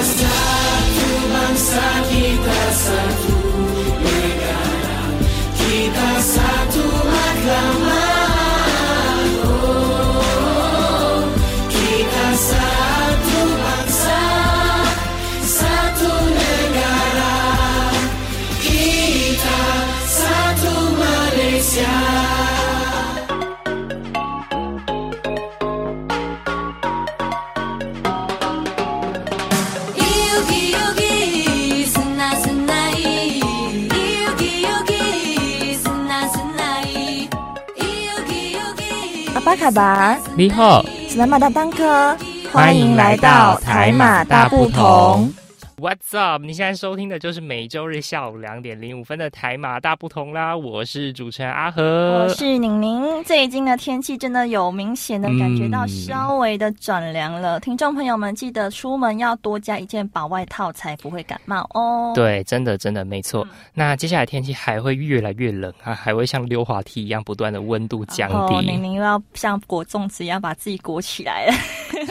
[0.00, 0.39] last time.
[39.70, 42.16] 巴，你好，斯拉马大当哥，
[42.52, 45.32] 欢迎来到台马大不同。
[45.80, 46.42] What's up？
[46.44, 53.24] 你现在收听的就是每周日下午两点零五分的台马大不同啦，我是主持人阿和，我是宁宁。
[53.24, 62.12] 最近的天气真的有明显的感觉到嗯稍微的转凉了，听众朋友们记得出门要多加一件薄外套，才不会感冒哦。
[62.14, 63.48] 对，真的真的没错。
[63.72, 68.76] 那接下来天气还会越来越冷啊，还会像溜滑梯一样不断的温度降然后宁低。
[68.76, 71.54] 宁又要像裹粽子一样把自己裹起来了，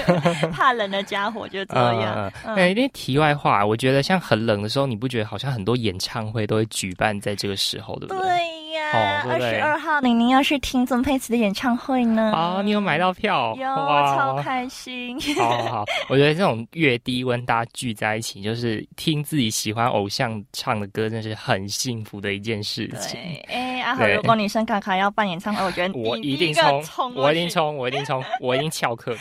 [0.52, 2.16] 怕冷的家伙就这样。
[2.44, 8.28] 呃，哎、因为题外话，我觉得像很冷的时候，你不觉得好像很多演唱会都会举办在这个时候，对不对？
[8.28, 12.32] 对呀，二十二号宁宁要去听曾沛慈的演唱会呢。
[12.34, 13.56] 啊，你有买到票？
[13.56, 15.20] 有，超开心。
[15.36, 23.20] 好好好，我觉得这种越低温大家聚在一起，就是听自己喜欢偶像唱的歌，真是很幸福的一件事情。
[23.20, 27.14] 对，哎，阿和，对如果你生卡卡要办演唱会，我觉得我一定冲。
[27.16, 29.20] 我一定冲，我一定冲，我一定翘课的。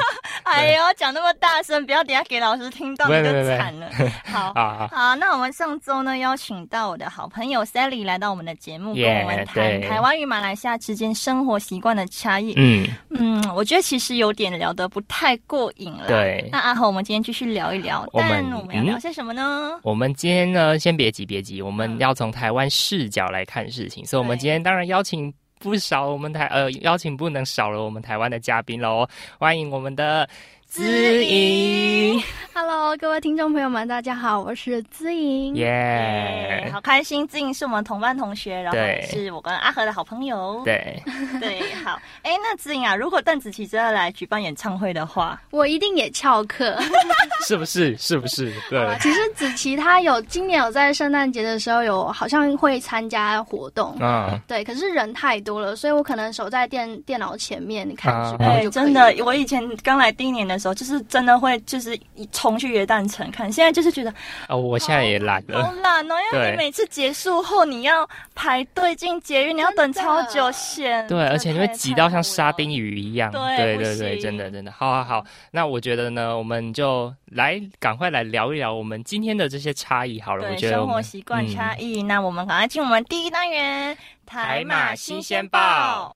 [0.46, 3.88] 哎呦，讲那么大声，不要等下给老师听到你就惨了。
[4.24, 4.52] 好。
[4.54, 4.88] 啊！
[4.92, 12.54] 好，那我们上周呢邀请到我的好朋友 Sally 来到我们的节目，跟我们谈台湾与马来西亚之间生活习惯的差异。
[12.56, 16.06] 嗯，嗯，我觉得其实有点聊得不太过瘾了。
[16.06, 19.72] 对那阿和，我们今天继续聊一聊，我们但我们要嗯聊些什么呢？
[19.82, 29.08] 我们今天呢，先别急别急，我们嗯要从台湾视角来看事情，所以我们今天当然邀请不少我们台呃邀请不能少了我们台湾的嘉宾喽，
[29.38, 30.28] 欢迎我们的
[30.70, 32.20] 知莹
[32.52, 35.54] ，Hello，各位听众朋友们，大家好，我是子颖。
[35.54, 40.60] 耶耶，好开心，静是我们同班同学，然后也是我跟阿和的好朋友。
[40.64, 41.02] 对，
[41.40, 46.76] 对，好，哎，那子颖啊，如果邓紫棋真的来举办演唱会的话，我一定也翘课。
[47.46, 47.96] 是不是？
[47.96, 48.52] 是不是？
[48.68, 61.96] 对，其实子琪她有今年有在圣诞节的时候有好像会参加活动，嗯，对，可是人太多了，所以我可能守在电电脑前面看直播就可以真的，我以前刚来第一年的时候，就是真的会就是
[62.32, 64.12] 冲去约旦城看，现在就是觉得
[64.48, 72.96] 哦，我现在也懒好了，懒哦，因为你每次结束后你要排队进捷运，你要等超久线，对，而且你会挤到像沙丁鱼。
[72.96, 74.22] 一样，对不对对对，行。
[74.22, 86.14] 真的真的，好好好，那我觉得呢，我们就来赶快来聊一聊我们今天的这些差异好了，我对觉得我生活习惯差嗯异，那我们赶快进我们第一单元台马新鲜报。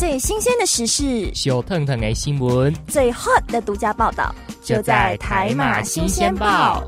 [0.00, 6.82] 最新鲜的时事，小腾腾的新闻最 hot 的独家报道，就在台马新鲜报。。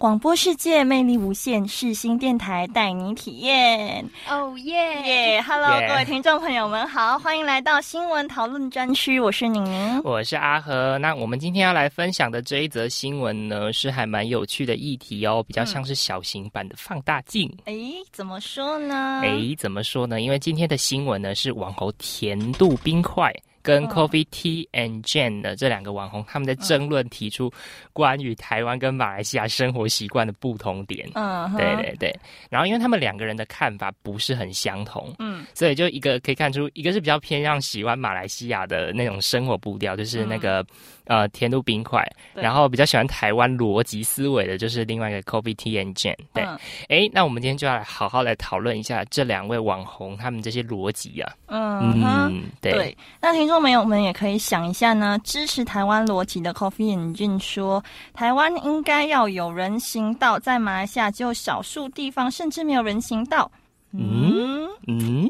[0.00, 4.02] 广播世界魅力无限，世新电台带你体验。
[4.30, 4.72] 哦耶！
[5.04, 10.00] 耶、h e l l o 各位听众朋友们好，欢迎来到新闻讨论专区，我是宁宁。
[10.02, 17.54] 我是阿和，那我们今天要来分享的这一则新闻呢，是还蛮有趣的议题哦，比较像是小型版的放大镜。
[17.66, 17.74] 哎，
[18.10, 19.20] 怎么说呢？
[19.22, 20.22] 哎、怎么说呢？
[20.22, 23.30] 因为今天的新闻呢是网红甜度冰块。
[23.62, 23.88] 跟嗯。
[23.88, 27.52] Coffee Tea and Jane 的这两个网红，他们在争论提出
[27.92, 31.08] 关于台湾跟马来西亚生活习惯的不同点。
[31.14, 32.20] 嗯，对对对，
[32.50, 35.44] 然后因为他们两个人的看法不是很相同，嗯。
[35.54, 40.64] 所以就一个可以看出，一个是比较偏向喜欢马来西亚的那种生活步调，就是那个、
[41.10, 46.16] 呃甜度冰块，然后比较喜欢台湾逻辑思维的，就是另外一个 Coffee Tea and Jane。
[46.32, 46.56] 对，嗯
[46.88, 51.32] 哎、那我们今天就要来好好来讨论一下这两位网红他们这些逻辑啊。
[51.48, 57.82] 嗯对，对，那听众朋友们也可以想一下呢，支持台湾逻辑的 Coffee Engine 说，
[58.14, 63.50] 台湾应该要有人行道，在马来西亚只有少数地方甚至没有人行道。
[63.92, 65.28] 嗯，嗯，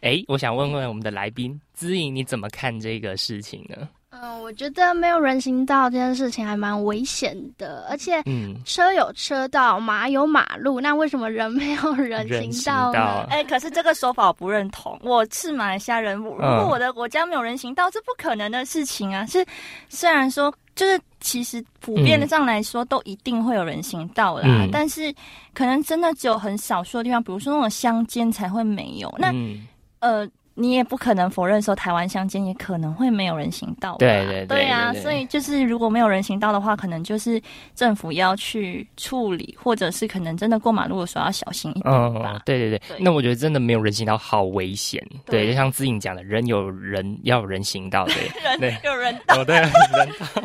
[0.00, 3.86] 哎、我想问问我们的来宾资颖，你怎么看这个事情呢？
[4.20, 12.98] 嗯，我觉得没有人行道这件事情还蛮危险的，而且嗯，车有车道，马有马路，那为什么人没有人人行道呢？
[12.98, 14.98] 行道哎、可是这个说法我不认同。
[15.02, 19.24] 我是马来西亚人，如果嗯我的国家没有人行道，这不可能的事情啊。
[19.26, 19.44] 是
[19.88, 24.42] 虽然说就是其实普遍的上来说，都一定会有人行道啦。
[24.46, 25.14] 嗯但是
[25.54, 29.14] 可能真的只有很少数的地方，比如说那种乡间才会没有。
[29.18, 29.66] 那、嗯
[30.00, 33.98] 呃，你也不可能否认说台湾乡间也可能会没有人行道吧。
[34.00, 37.40] 对对对对啊，所以就是如果没有人行道的话，可能就是
[37.76, 42.32] 政府要去处理，或者是可能真的过马路的时候要小心一点吧。
[42.34, 45.00] 嗯，对对对，对那我觉得真的没有人行道好危险。
[45.26, 48.28] 对，就像志颖讲的，人有人要有人行道，对
[48.68, 48.76] 人。
[48.82, 49.70] 有人哦，对，人
[50.18, 50.42] 道。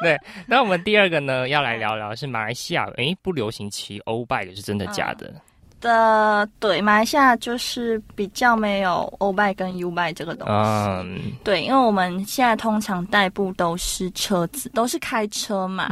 [0.00, 0.16] 对，
[0.46, 5.34] 那我们第二个呢，要来聊聊是马来西亚，诶，不流行骑欧 bike 是真的假的？
[5.80, 11.38] 的对，马来西亚就是比较没有欧拜跟 U 拜这个东西。
[11.44, 15.88] 对，因为我们现在通常代步都是车子，都是开车嘛。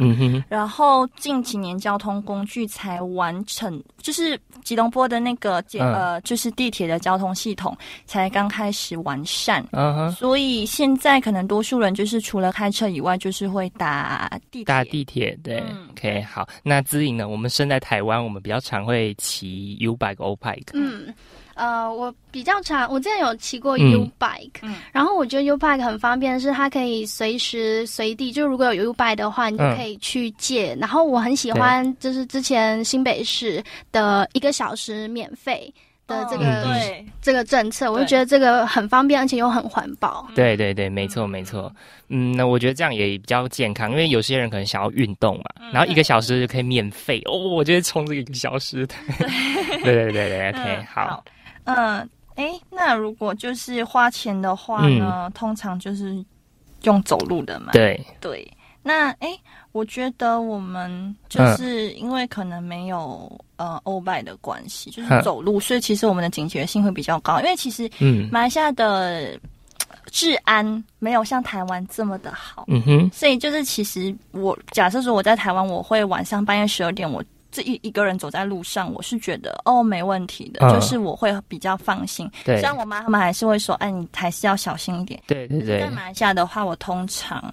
[0.49, 7.73] 然后近几年交通工具才完成，就是吉隆坡的那个捷、嗯呃，就是地铁的交通系统
[8.05, 14.65] 才刚开始完善，嗯哼，所以现在可能多数人就是除了开车以外，就是会打地铁。
[14.65, 16.45] 搭地铁，对、嗯 o k 好。
[16.63, 17.29] 那资颖呢？
[17.29, 20.71] 我们身在台湾，我们比较常会骑 U bike、O bike。
[20.73, 21.13] 嗯，
[21.57, 23.91] 呃，我比较常，我之前有骑过嗯。
[23.91, 24.75] U bike，、嗯。
[24.91, 30.75] 然后我觉得 U bike 很方便，是它可以随时随地，就如果有 U bike 的话，你就嗯可以去借。
[30.79, 35.73] 然后我很喜欢，就是之前新北市的一个小时免费
[36.05, 36.63] 的这个、嗯。
[36.79, 40.27] 对，这个政策，我就觉得这个很方便，而且又很环保。
[40.35, 41.71] 对对对，没错没错。
[42.09, 48.87] 嗯，那我觉得这样也比较健康，因为有些人可能想要运动嘛，嗯然后一个小时就可以免费哦，我觉得冲这个一个小时，
[49.83, 51.23] 对对对对对，OK，嗯好，，
[51.67, 56.23] 嗯，哎，那如果就是花钱的话呢，通常就是
[56.83, 57.71] 用走路的嘛。
[57.71, 59.37] 嗯对，对，那哎，
[59.73, 67.39] 我觉得我们就是因为可能没有、呃欧拜的关系，就是嗯走路，所以其实我们的警觉性会比较高。
[67.39, 69.37] 因为其实嗯马来西亚的
[69.89, 70.63] 呃治安
[70.99, 77.21] 没有像台湾这么的好，嗯哼，所以就是其实我假设说我在台湾，我会晚上半夜十二点我。
[77.57, 82.29] 这一一个人走在路上，我是觉得哦没问题的，嗯就是我会比较放心。
[82.45, 85.19] 对虽然我妈他们还是会说，哎，你还是要小心一点。
[85.25, 87.51] 对对对，在马来西亚的话，我通常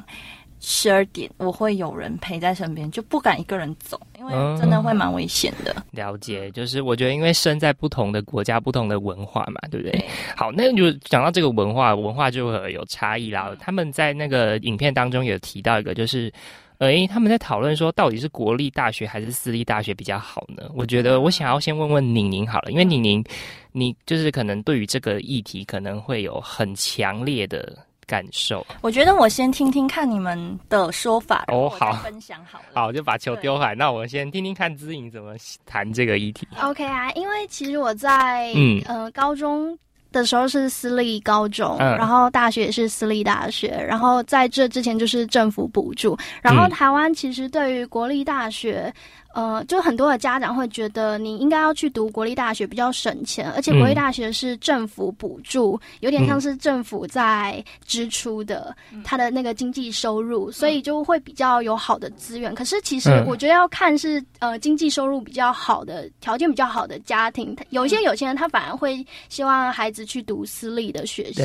[0.60, 5.74] 十二点我会有人陪在身边，就不敢一个人走，因为真的会蛮危险的。
[5.92, 9.92] 了解，就是我觉得因为身在不同的国家、不同的文化嘛，对不对？
[9.92, 10.04] 对
[10.36, 13.56] 好，那就讲到这个文化，文化就会有差异啦。
[13.58, 16.30] 他们在那个影片当中有提到一个，就是。
[16.78, 20.70] 诶，他们在讨论说，到底是国立大学还是私立大学比较好呢？
[20.74, 23.24] 我觉得我想要先问问宁宁好了，因为宁宁，
[23.72, 28.66] 你就是可能对于这个议题可能会有很强烈的感受。
[28.82, 32.64] 我觉得我先听听看你们的说法，然后我再好分享好了。
[32.74, 33.74] 好，就把球丢回来。
[33.74, 35.34] 那我先听听看知颖怎么
[35.64, 36.46] 谈这个议题。
[36.60, 39.78] OK 啊，因为其实我在、嗯呃高中
[40.14, 48.90] 的时候是私立高中，嗯然后大学也是私立大学，然后在这之前就是政府补助，然后嗯台湾其实对于国立大学。
[49.34, 62.54] 呃，就很多的家长会觉得你应该要去读国立大学比较省钱，而且国立大学是政府补助，有点像是政府在支出的，它的那个经济收入，所以就会比较有好的资源。
[62.54, 63.26] 可是其实嗯。
[63.26, 71.42] 我觉得要看是呃经济收入比较好的、条件比较好的家庭，有一些有钱人他反而会希望孩子去读私立的学校。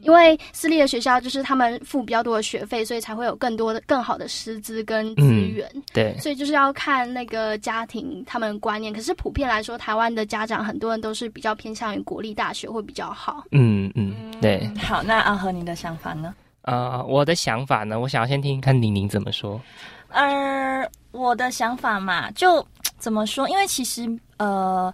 [0.00, 5.68] 对，因为私立的学校就是他们付比较多的学费，所以才会有更多的、更好的师资跟资源。
[5.92, 8.92] 对，所以就是要看那个家庭他们观念。
[8.92, 13.44] 可是普遍来说，台湾的家长很多人都是比较偏向于国立大学会比较好。
[13.52, 14.68] 嗯嗯，对。
[14.78, 16.34] 好，那阿和你的想法呢？
[16.62, 19.60] 呃，我的想法呢，我想要先听听看宁宁怎么说。
[20.08, 22.66] 呃，我的想法嘛，就
[22.98, 23.48] 怎么说？
[23.48, 24.92] 因为其实呃，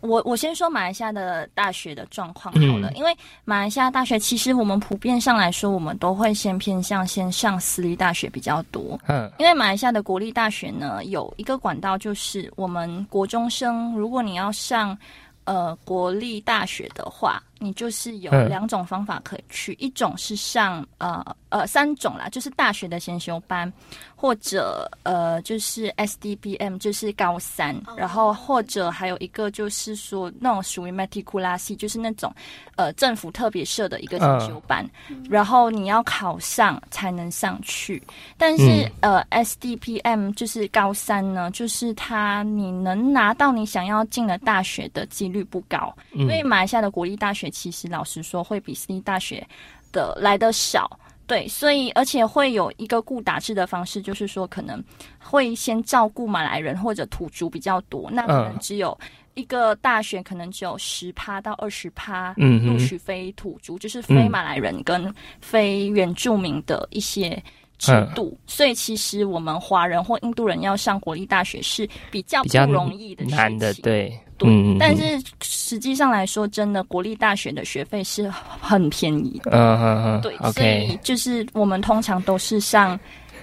[0.00, 8.98] 我我先说马来西亚的大学的状况好了，嗯因为马来西亚大学其实我们普遍上来说，我们都会先偏向先上私立大学比较多。
[9.06, 14.96] 嗯因为马来西亚的国立大学呢，有一个管道，就是我们国中生，如果你要上
[15.44, 18.48] 呃国立大学的话，你就是有嗯。
[18.48, 23.70] 两种方法可以去，一种是上呃呃三种啦，就是大学的先修班，
[24.16, 32.34] 或者呃就是 SDBM 就是高三，然后或者还有一个就是说那种属于 matriculasi，就是那种
[32.76, 34.88] 呃政府特别设的一个先修班，
[35.28, 38.02] 然后你要考上才能上去。
[38.36, 49.46] 但是、呃，SDPM 就是高三呢，就是它你能拿到你想要进的大学的几率不高，因为马来西亚的国立大学其实老实说会比私立大学
[49.92, 50.98] 的来的少。
[51.26, 54.82] 对，所以而且会有一个顾打制的方式，就是说可能
[55.18, 58.58] 会先照顾马来人或者土著比较多，那可能嗯。
[58.60, 58.98] 只有
[59.34, 67.30] 一个大学可能只有十趴到二十趴嗯录取非土著，就是非马来人跟非原住民的一些
[67.76, 68.10] 制嗯。
[68.14, 73.36] 度，所以其实我们华人或印度人要上国立大学是比较不容易的事情。
[73.36, 75.02] 难的，对，对，嗯但是
[75.42, 79.50] 实际上来说，真的国立大学的学费是很便宜的。
[79.50, 82.98] 嗯嗯嗯，对，所以就是我们通常都是上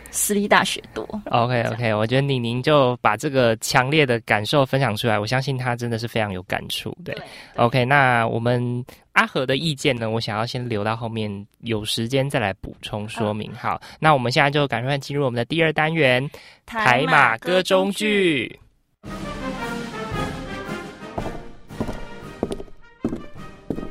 [0.09, 1.07] 私立大学多。
[1.31, 6.95] OK OK，我觉得宁宁就把这个强烈的感受分享出来，我相信他真的是非常有感触。
[7.03, 7.23] 对对
[7.57, 13.53] OK，那我们阿和的意见呢，我想要先留到后面有时间再来补充说明。
[13.53, 16.27] 好，那我们现在就赶快进入我们的第二单元
[16.65, 18.57] 台马歌中剧。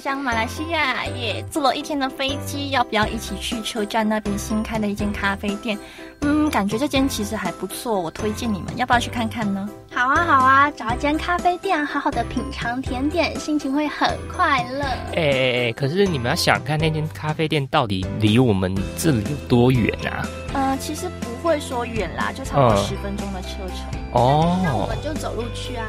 [0.00, 1.44] 乡马来西亚耶！
[1.50, 5.78] 坐了一天的飞机，要不要一起去车站那边新开的一间咖啡店？
[6.22, 9.68] 嗯，感觉这间其实还不错，我推荐你们，要不要去看看呢？
[9.92, 14.82] 好啊，好啊，找一间咖啡店，好好的品尝甜点，心情会很快乐。
[14.82, 20.26] 哎哎哎，可是你们要想看那间咖啡店到底离我们这里有多远啊？
[20.54, 23.86] 呃，其实不会说远啦，就差不多嗯十分钟的车程。
[24.12, 25.86] 那哦，我们就走路去啊。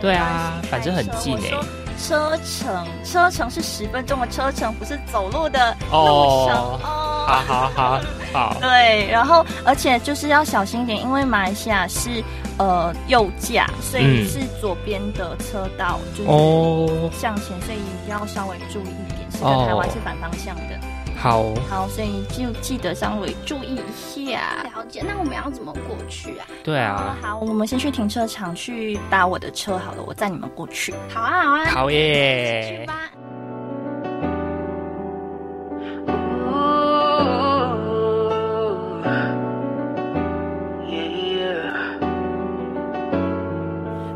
[0.00, 1.64] 对啊反正很近欸我说
[2.06, 7.26] 车程，车程是十分钟的车程，不是走路的路哦程哦。
[7.26, 8.00] 好好好
[8.32, 12.22] 好，对，然后而且就是要小心一点，因为马来西亚是
[12.58, 17.78] 呃右驾，所以嗯是左边的车道就是哦，向前，所以
[18.08, 19.30] 要稍微注意一点。
[19.30, 20.89] 是哦跟台湾是反方向的。
[21.20, 24.64] 好，好，所以就记得稍微注意一下。
[24.64, 26.46] 了解，那我们要怎么过去啊？
[26.64, 30.94] 对啊，好，我们先去停车场去搭我的车好了，我载你们过去。
[31.12, 32.86] 好啊，好啊，好耶去耶！
[32.86, 32.94] 吧。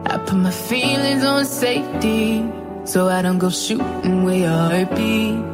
[0.06, 2.44] I put my feelings on safety
[2.86, 5.53] so I don't go shooting where your heart beat.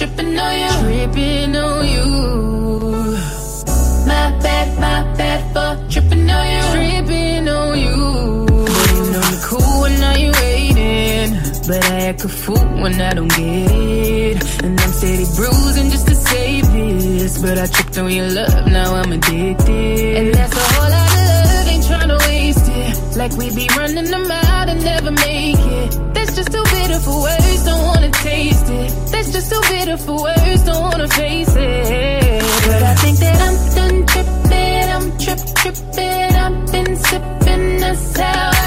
[0.00, 0.72] tripping on you.
[0.80, 2.06] Tripping on you.
[4.08, 6.62] My bad, my bad for tripping on you.
[6.72, 7.98] Tripping on you.
[8.96, 11.30] You know me cool when now you waiting.
[11.68, 13.70] But I act a fool when I don't get
[14.32, 14.64] it.
[14.64, 17.42] And I'm steady bruising just to save this.
[17.42, 20.16] But I tripped on your love, now I'm addicted.
[20.18, 23.16] And that's a whole lot of love, ain't tryna waste it.
[23.18, 26.14] Like we be running them out and never make it.
[26.14, 29.09] That's just too bitter for words, don't wanna taste it.
[29.40, 32.42] Just too bitter for words, don't wanna face it.
[32.66, 36.34] But I think that I'm done tripping, I'm trip tripping.
[36.44, 38.59] I've been sipping, how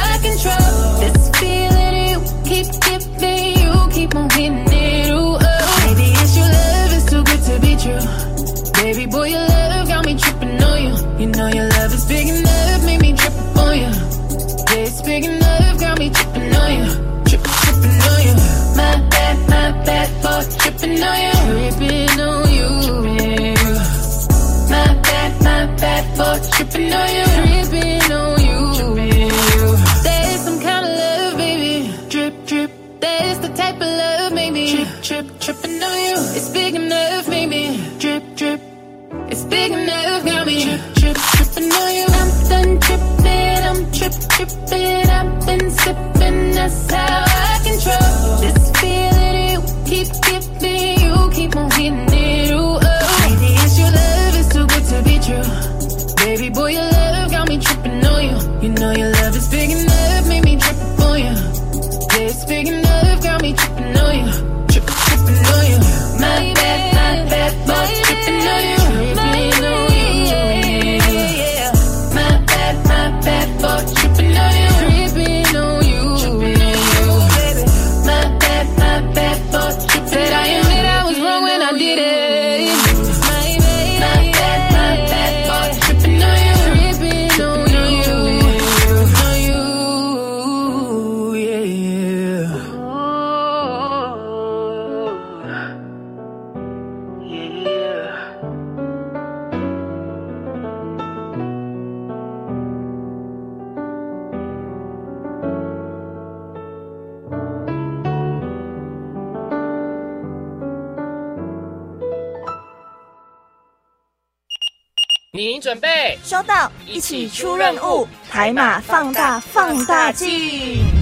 [115.35, 116.15] 您准备。
[116.23, 120.92] 收到，一起出任务，海马放大放大镜。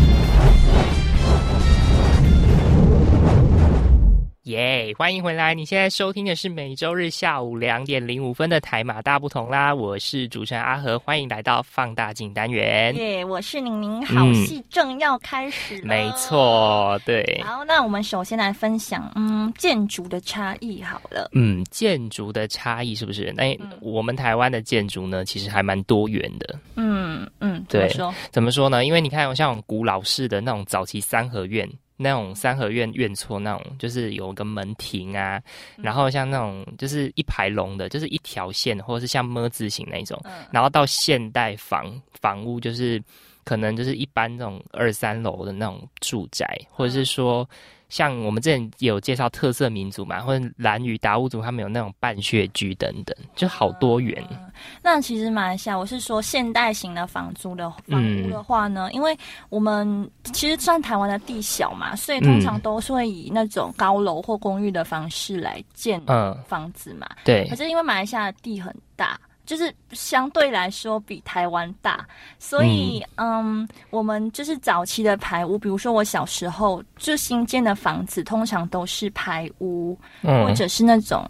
[4.62, 5.56] 耶欢迎回来！
[5.56, 12.96] 你现在收听的是每周日下午两点零五分的台马大不同啦，我是主持人阿和，欢迎来到放大镜单元。
[12.96, 15.88] 耶我是宁宁，好戏正要开始了。
[15.88, 16.12] 没。
[16.12, 21.27] 错，对，好，那我们首先来分享，嗯，建筑的差异好了。
[21.34, 23.34] 嗯，建筑的差异是不是？
[23.36, 26.60] 那、嗯我们台湾的建筑呢，其实还蛮多元的。
[26.75, 28.13] 嗯嗯，对说？
[28.30, 28.86] 怎么说呢？
[28.86, 31.68] 因为你看，像古老式的那种早期三合院，
[32.01, 35.41] 那种三合院院厝那种，就是有个门庭啊，
[35.77, 43.01] 嗯然后像那种就是一排龙的，就是一条线，或者是像么字形那种，嗯然后到现代房房屋，就是
[43.43, 47.48] 可能就是一般那种二三楼的那种住宅，或者是说。
[47.91, 54.25] 像我们之前有介绍特色民族嘛，或者兰屿达悟族，他们有那种半穴居等等，就好多元。
[54.81, 59.17] 那其实马来西亚，我是说现代型的房租的房屋的话呢，嗯因为
[59.50, 67.05] 我们其实算台湾的地小嘛，所以通常都是会以那种高楼或公寓的方式来建嗯，房子嘛。
[67.25, 69.19] 对可，是因为马来西亚的地很大，
[69.51, 72.08] 就是相对来说比台湾大，
[72.39, 81.27] 所以嗯我们就是早期的排屋，比如说我小时候就新建的房子，通常都是排屋，或嗯，者是那种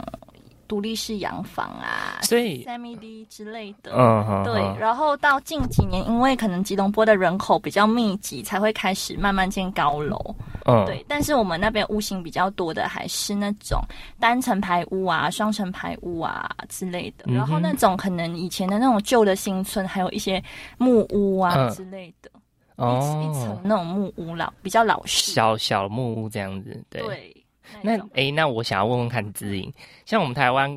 [0.67, 3.91] 独立式洋房啊、所以 semi D 之类的。
[3.95, 10.35] 嗯，对，哼然后到近几年，因为可能吉隆坡的人口比较密集，才会开始慢慢建高楼。
[10.71, 13.79] 嗯，对，但是我们那边屋型比较多的还是那种
[14.19, 17.25] 单层排屋啊、双层排屋啊之类的。
[17.27, 20.43] 嗯然后那种可能以前的那种旧的新村，还有一些
[20.77, 22.29] 木屋啊嗯之类的，
[22.77, 25.31] 一一层哦，那种木屋老比较老式。
[25.31, 27.01] 小小木屋这样子，对。
[27.01, 27.45] 对，
[27.81, 29.71] 那种诶，那我想要问问看知颖，
[30.05, 30.69] 像我们台湾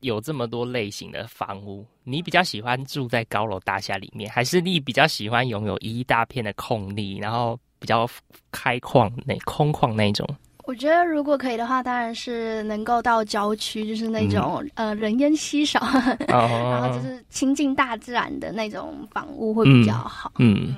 [0.00, 8.08] 有这么多类型的房屋，你比较喜欢住在高楼大厦里面，还是你比较喜欢拥有一大片的空地，然后比较
[8.52, 10.26] 开旷那空旷那种？
[10.64, 15.80] 我觉得如果可以的话，当然是能够到郊区，就是那种、呃人烟稀少，
[16.28, 20.30] 然后就哦，是亲近大自然的那种房屋会比较好。
[20.38, 20.74] 嗯，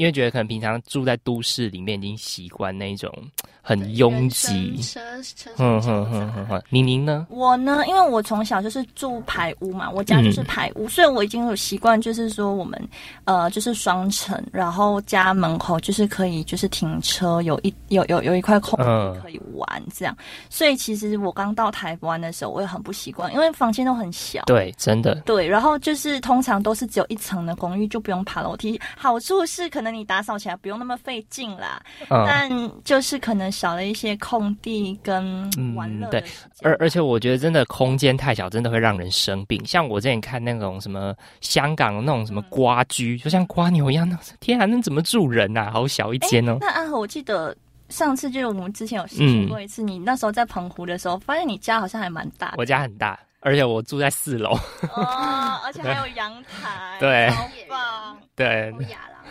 [0.00, 3.12] 因为觉得可能平常住在都市里面已经习惯那种
[3.60, 4.80] 很拥挤。
[4.80, 7.26] 车车哼车哼哼哼哼，宁宁呢？
[7.28, 12.82] 我呢，因为我从小就是住排屋嘛，我家就是排屋，所以我已经有习惯，就是说我们
[13.24, 20.16] 呃就是双层，然后家门口就是可以就是停车，有一有有有一块空嗯地可以玩这样。
[20.48, 24.42] 所以其实我刚到台湾的时候，我也很不习惯，因为房间都很小。
[24.46, 28.80] 对，真的，对，然后就是通常都是只有一层的公寓，就不用爬楼梯。
[28.96, 32.24] 好处是可能你打扫起来不用那么费劲啦，嗯。
[32.26, 36.22] 但就是可能少了一些空地跟嗯玩乐对。
[36.62, 39.64] 而而且我觉得真的空间太小，真的会让人生病。
[39.64, 45.70] 像我之前看那种什么香港那种什么瓜居，就像瓜牛一样，那天啊，那怎么住人啊？
[45.70, 46.58] 好小一间哦。
[46.60, 47.56] 那阿和，我记得
[47.88, 54.50] 上次就是我们之前有嗯实习过一次，你那时候在澎湖的时候，发现你家好像还蛮大的我家很大，而且我住在四楼。
[54.94, 58.16] 哦，而且还有阳台， 对好棒。
[58.36, 58.72] 对，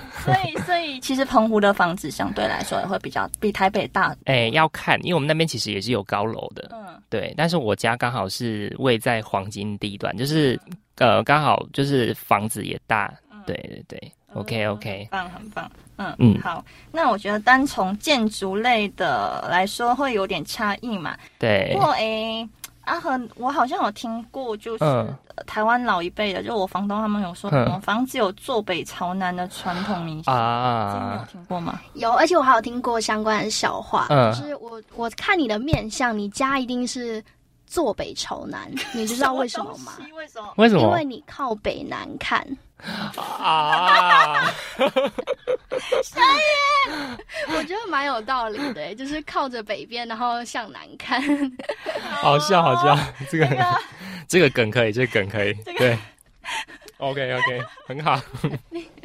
[0.24, 4.16] 所以，所以其实澎湖的房子相对来说也会比较比台北大。
[4.26, 7.34] 哎、要看，因为我们那边其实也是有高楼的，嗯，对。
[7.38, 10.60] 但是我家刚好是位在黄金地段，就是
[10.98, 13.14] 呃，刚好就是房子也大，
[13.46, 14.12] 对对对。
[14.36, 15.72] OK 嗯 OK，很棒，很棒。
[15.98, 16.64] 嗯嗯嗯，好。
[16.92, 21.18] 那我觉得单从建筑类的来说会有点差异嘛。
[21.40, 22.48] 对不，过诶，
[22.90, 30.34] 阿和，我好像有听过，就是、嗯呃台湾老一辈的，就我房东他们有说，嗯什么房子有坐北朝南的传统迷信。
[30.34, 31.80] 啊你有啊，听过吗？
[31.94, 37.24] 有，而且我还有听过相关的笑话，嗯就是我我看你的面相，你家一定是
[37.70, 39.94] 坐北朝南，你知道为什么吗？
[40.16, 40.54] 为什么？
[40.58, 42.46] 为什么因为你靠北南看，
[43.16, 44.52] 啊？
[46.04, 46.20] 所
[47.48, 51.22] 以我觉得蛮有道理的，欸就是靠着北边，然后向南看。
[52.22, 52.98] 好笑好笑，
[53.30, 53.82] 这个这个
[54.28, 55.98] 这个梗可以，这个梗可以，对。
[56.98, 58.20] OK OK，很好。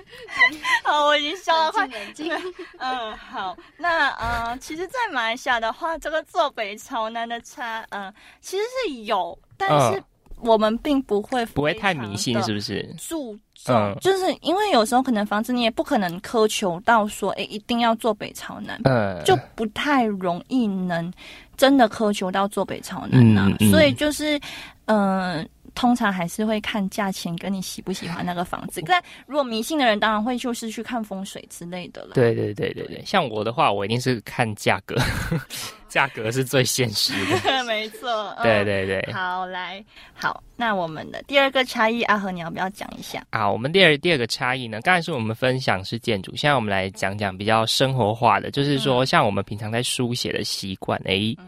[0.84, 2.32] 好， 我已经笑到快冷静。
[2.78, 10.02] 嗯，好，那呃，其实，在马来西亚的话，这个坐北朝南的差，嗯、其实是有，但是
[10.40, 12.54] 我们并不会嗯不会太迷信，是是？
[12.54, 12.94] 不是？
[12.98, 21.10] 注重，嗯就是因为有时候可能房子你也不可能苛求到说，哎，一定要坐北朝南，嗯，就不太容易能
[21.56, 24.38] 真的苛求到坐北朝南呐、嗯嗯所以就是，
[24.86, 28.82] 嗯、通常还是会看价钱跟你喜不喜欢那个房子。
[28.86, 32.14] 但如果迷信的人，当然会就是去看风水之类的了。
[32.14, 34.96] 对对对对对，像我的话，我一定是看价格，
[35.88, 37.64] 价格是最现实的。
[37.64, 38.34] 没错。
[38.38, 39.12] 嗯对对对。
[39.12, 43.24] 好，来，好，那我们的第二个差异，阿和你要不要讲一下？
[43.30, 51.46] 啊，我们第二第二个差异呢，刚才是我们分享是建筑，现在我们来讲讲比较生活化的，就是说像我们平常在书写的习惯，诶，嗯，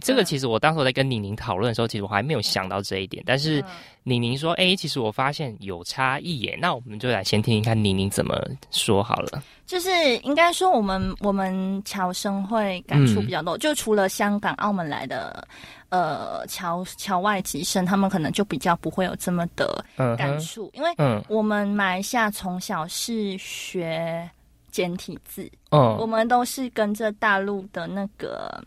[0.00, 3.62] 这个其实我当时我在跟宁宁讨论的时候，其实我还没有想到这一点，但是
[4.02, 9.42] 宁宁说，哎，其实我发现有差异耶，那我们就来先听听看宁宁怎么说好了。
[9.66, 15.46] 就是应该说，我们我们侨生会感触比较多，就除了香港、澳门来的
[15.90, 21.22] 呃侨侨外籍生，他们可能就比较不会有这么的嗯，感触，因为嗯。
[21.28, 24.26] 我们马来西亚从小是学
[24.70, 28.64] 简体字，我嗯们都是跟着大陆的那个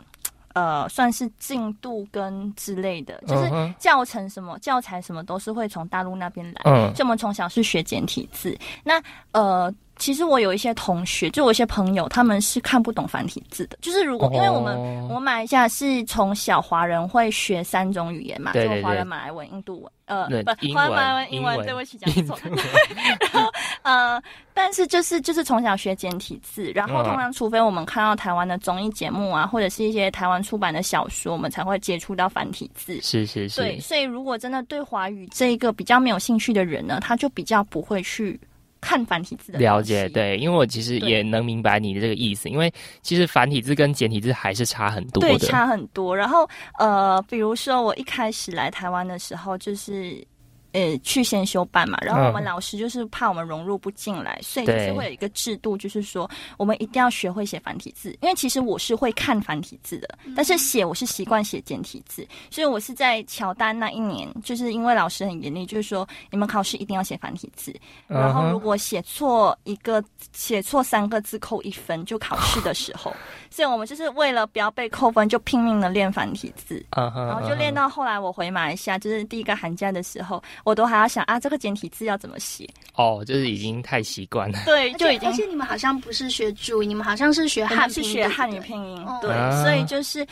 [0.54, 6.62] 呃，算是进度跟之类的，就是教程什么教材什么都是会从大陆那边来。
[6.64, 8.56] 嗯所以我们从小是学简体字。
[8.84, 13.78] 那呃，其实我有一些同学，就我一些朋友，他们是看不懂繁体字的。
[13.80, 22.36] 就是如果、因为我们哦我们马来西亚是从小华人会学三种语言嘛，对对对就华人、马来文、印度文，呃，对不，英华人、马来文文、英文，对不起，讲错。
[23.32, 23.48] 然后
[23.82, 24.20] 呃，
[24.52, 33.00] 但是就是就是从小学简体字，然后嗯通常除非我们看到台湾的综艺节目啊，或者是一些台湾出版的小说，我们才会接触到繁体字。
[33.02, 38.36] 是是是，对，所以如果真的对华语这一个比较没有兴趣的人呢，他就比较不会去
[38.82, 45.46] 看繁体字的了解，，对，因为我其实也能明白你的这个意思，因为其实繁体字跟简体字还是差很多对，的。
[45.46, 46.14] 差很多。
[46.14, 46.46] 然后
[46.78, 50.22] 呃，比如说我一开始来台湾的时候，就是。
[50.72, 58.16] 呃，去先修班嘛，然后我们嗯老师就是怕我们融入不进来，所以就是会有一个制度，就是说我们一定要学会写繁体字。
[58.20, 67.74] 因为其实我是会看繁体字的，但是写我是习惯写简体字，所以我是在乔丹那一年，就是因为老师很严厉，就是说你们考试一定要写繁体字，
[68.06, 73.14] 然后如果写错一个写错三个字扣一分，就考试的时候，
[73.50, 76.84] 所以我们就是为了不要被扣分，就拼命的练繁体字。
[76.94, 82.68] 然后就练到后来，我回马来西亚，就是第一个寒假的时候，我都还要想啊，这个简体字要怎么写？
[82.94, 84.58] 哦，就是已经太习惯了。
[84.64, 88.98] 对，就已经且而且你们好像不是学注音，你们好像是学我汉是学汉语拼音。
[89.04, 89.62] 哦，对，啊。
[89.62, 90.26] 所以就是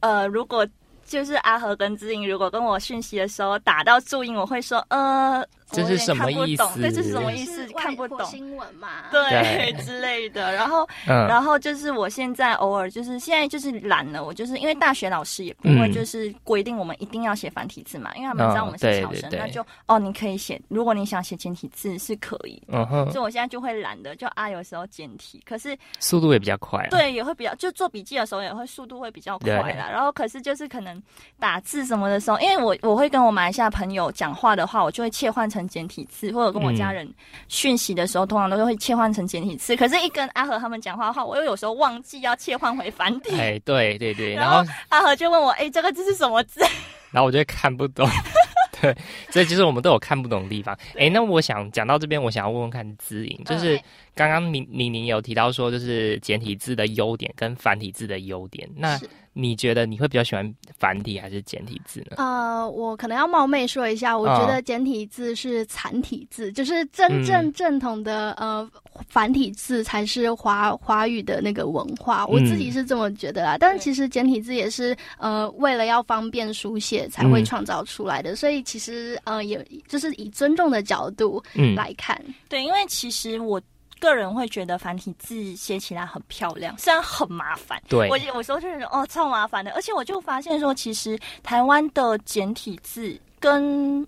[0.00, 0.66] 呃，如果
[1.06, 7.66] 就是阿和跟知音，如果跟我讯息的时候打到注音，我会说呃，这是什么意思我有点看不懂对，这是什么意思？
[7.76, 8.24] 看不懂。
[8.26, 8.88] 新闻嘛？
[9.10, 22.62] 对之类的，然后嗯，然后就是我现在偶尔就是现在就是懒了，我就是因为大学老师也不会嗯就是规定我们一定要写繁体字嘛，因为他们知道我们是侨生，对对对那就哦你可以写，如果你想写简体字是可以。
[22.68, 29.88] 嗯哼所，以我现在就会懒得，就啊有时候简体，可是速度也比较快。，对也会比较，就做笔记的时候也会速度会比较快对啦。
[29.90, 31.00] 然后可是就是可能
[31.38, 37.08] 打字什么的时候，因为我我会跟我马来西亚朋友讲话的话，我就会切换成简体字，或者跟我家人
[37.48, 39.76] 讯息的时候，通常都会切换成简体字。
[39.76, 43.34] 可是，一跟阿和他们讲话的话，我又有时候忘记要切换回繁体。
[43.38, 46.60] 哎，对对对，然后阿和就问我：“哎、这个字是什么字
[47.10, 48.08] 然后我就会看不懂。
[48.80, 48.96] 对，
[49.28, 50.74] 所以其实我们都有看不懂的地方。
[50.96, 53.82] 哎，那我想讲到这边，我想要问问看知颖，就是嗯
[54.14, 58.66] 刚刚宁宁宁有提到说，就是简体字的优点跟繁体字的优点。
[58.74, 62.16] 那是你觉得你会比较喜欢繁体还是简体字呢？
[62.16, 68.68] 呃，我可能要冒昧说一下，我哦觉得简体字是残体字，就是真正嗯正统的、呃
[69.08, 73.56] 繁体字才是华华语的那个文化，我自己是这么觉得啊。
[73.58, 83.62] 但其实简体字也是呃为了要方便书写才会嗯创造出来的，所以其实呃也就是以尊重的角度嗯，来看，？”对，因为其实我
[84.00, 87.80] 个人会觉得繁体字写起来很漂亮，虽然很麻烦。
[87.88, 94.04] 对我有时候就觉得哦超麻烦的，而且我就发现说，其实台湾的简体字跟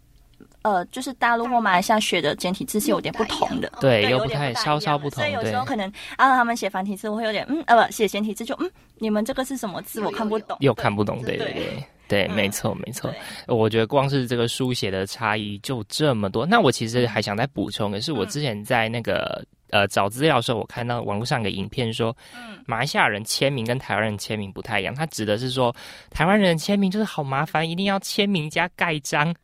[0.63, 3.71] 呃就是大陆或马来西亚学的简体字是有点不同的。
[3.81, 10.01] 对，又有点太不大一样稍稍不同，所以有时候可能啊，他们写繁体字，我会有点嗯，呃，不，写简体字就嗯，你们这个是什么字？
[10.01, 12.29] 我看不懂，又看不懂，对对对对。
[12.29, 13.11] 没错，没错。
[13.47, 16.45] 我觉得光是这个书写的差异就这么多。
[16.45, 24.95] 那我其实还想再补充的是，我嗯之前在那个呃找资料的时候，我看到网络上有个影片说，嗯马来西亚人签名跟台湾人签名不太一样。
[24.95, 25.75] 他指的是说，
[26.11, 29.35] 台湾人签名就是好麻烦，一定要签名加盖章，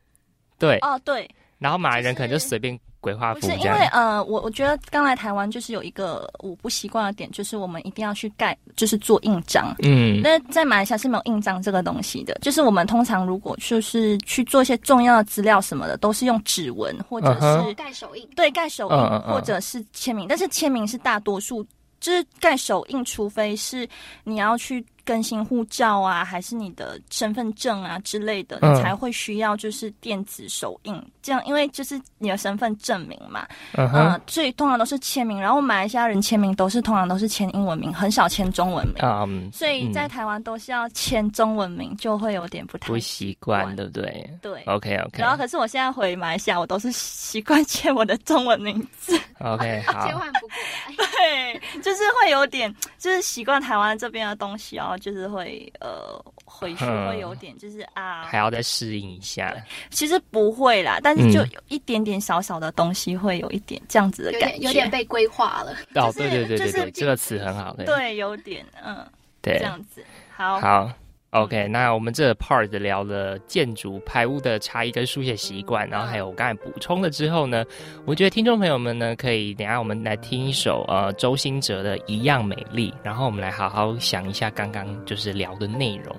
[0.56, 0.78] 对。
[0.82, 3.62] 哦，对，然后马来人可能就就是随便鬼画不是因。
[3.62, 9.74] 为呃，我我觉得刚来台湾就是有一个我不习惯的点，就是我们一定要去盖，就是做印章。
[9.82, 18.28] 嗯，那在马来西亚是没有印章这个东西的，就是我们通常如果就是去做一些重要的资料什么的，都是用指纹或者是、盖手印。
[18.34, 21.64] 对盖手印、或者是签名，但是签名是大多数
[22.00, 23.88] 就是盖手印，除非是
[24.24, 28.74] 你要去更新护照啊，还是你的身份证啊之类的，嗯。
[28.74, 38.96] 你才会需要就是电子手印，这样因为就是你的身份证明嘛，嗯所以通常都是签名，然后马来西亚人签名都是通常都是签英文名，很少签中文名。
[39.02, 40.08] 嗯，所以在嗯。
[40.10, 44.30] 台湾都是要签中文名，就会有点不太不习惯，对不对？
[44.42, 44.62] 对。
[44.66, 50.50] ？OK OK 然后可是我现在回马来西亚，我都是习惯签我的中文名字，OK 切 好， 换不过
[50.98, 51.06] 来。
[51.18, 59.54] 对，就是会有点，就是习惯台湾这边的东西，然后就是会呃回去嗯会有点就是啊还，要再适应一下。
[59.90, 69.06] 其实不会啦，但是就嗯有一点点小小的东西会有一点这样子的感觉，点有点被规划了，哦，对对对对就是对，这个词很好，对对，有点嗯
[69.40, 70.04] 对这，样子。
[70.34, 70.90] 好，好。
[71.30, 77.64] OK，那我们这 part 聊了建筑排污的差异跟书写习惯，然后还有我刚才补充了之后呢，
[78.06, 86.16] 我觉得听众朋友们呢，可以等一下我们来听一首呃周兴哲的《一样美丽》，然后我们来好好想一下刚刚就是聊的内容。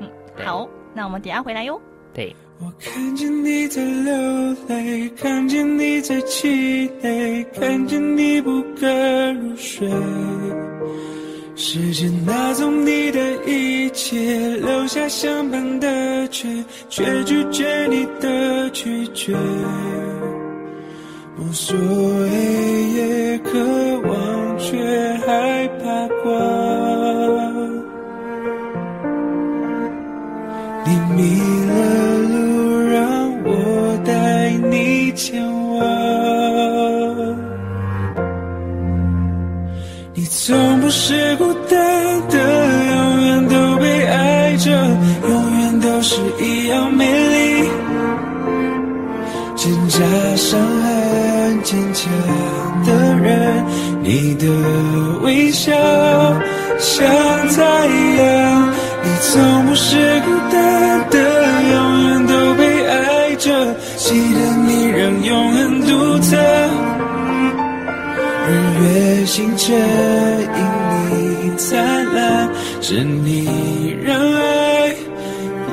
[0.00, 0.10] 嗯
[0.44, 1.80] 好，那我们等一下回来哟。
[2.12, 4.12] 对，我看见你在流
[4.68, 9.88] 泪，看见你在气馁，看见你不敢入睡。
[11.60, 14.16] 时间拿走你的一切，
[14.58, 16.46] 留下相伴的缺，
[16.88, 19.34] 却拒绝你的拒绝。
[21.36, 22.30] 无所谓，
[22.94, 23.58] 也渴
[24.06, 24.78] 望，却
[25.26, 26.30] 害怕光。
[30.84, 31.20] 你迷
[31.66, 31.72] 了
[32.22, 32.36] 路，
[32.88, 35.57] 让我带你前往。
[40.48, 41.78] 从不是孤单
[42.30, 44.70] 的，永远都被爱着，
[45.28, 47.68] 永远都是一样美丽。
[49.54, 49.98] 挣扎、
[50.36, 52.10] 伤痕、坚强
[52.86, 53.62] 的人，
[54.02, 54.46] 你的
[55.20, 55.70] 微笑
[56.78, 57.06] 像
[57.54, 57.62] 太
[58.16, 58.72] 阳。
[59.02, 61.18] 你从不是孤单的，
[61.72, 63.76] 永远都被爱着。
[68.88, 70.60] 月星辰因
[71.10, 74.94] 你灿烂，是你让爱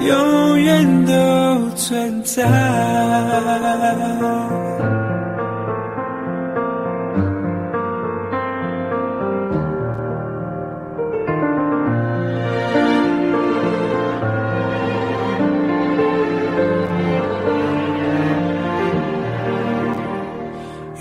[0.07, 2.43] 永远都存在。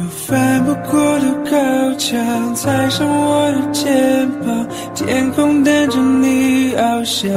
[0.01, 7.31] 有翻不过的高墙，踩上我的肩膀，天空等着你翱翔。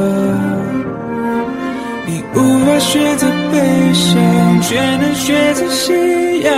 [2.05, 6.53] 你无法选择悲伤，却能选择信仰，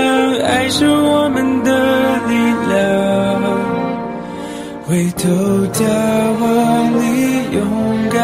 [0.46, 1.70] 爱是我们的
[2.28, 2.34] 力
[2.70, 2.78] 量。
[4.86, 5.30] 回头
[5.74, 5.84] 眺
[6.42, 6.48] 望
[6.94, 7.02] 你
[7.52, 7.60] 勇
[8.10, 8.18] 敢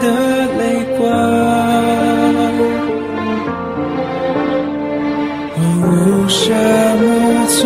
[0.00, 0.06] 的
[0.58, 0.60] 泪
[0.98, 1.02] 光。
[5.54, 6.42] 荒芜沙
[7.00, 7.02] 漠
[7.48, 7.62] 从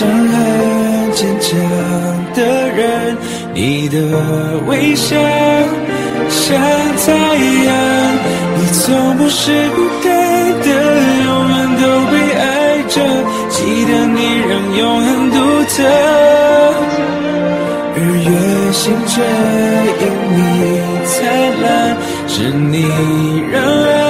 [0.00, 1.50] 伤痕、坚强
[2.32, 3.14] 的人，
[3.52, 3.98] 你的
[4.66, 5.14] 微笑
[6.30, 6.58] 像
[6.96, 7.12] 太
[7.66, 7.68] 阳。
[8.56, 10.08] 你从不是孤单
[10.62, 10.68] 的，
[11.26, 12.42] 永远都被爱
[12.88, 12.96] 着。
[13.50, 15.36] 记得你让永恒独
[15.68, 15.76] 特。
[17.94, 18.28] 日月
[18.72, 19.12] 星辰
[20.00, 20.38] 因你
[21.04, 21.12] 灿
[21.60, 21.68] 烂，
[22.26, 22.74] 是你
[23.52, 24.09] 让爱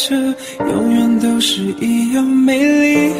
[0.00, 0.16] 着，
[0.60, 3.12] 永远都是一样美丽。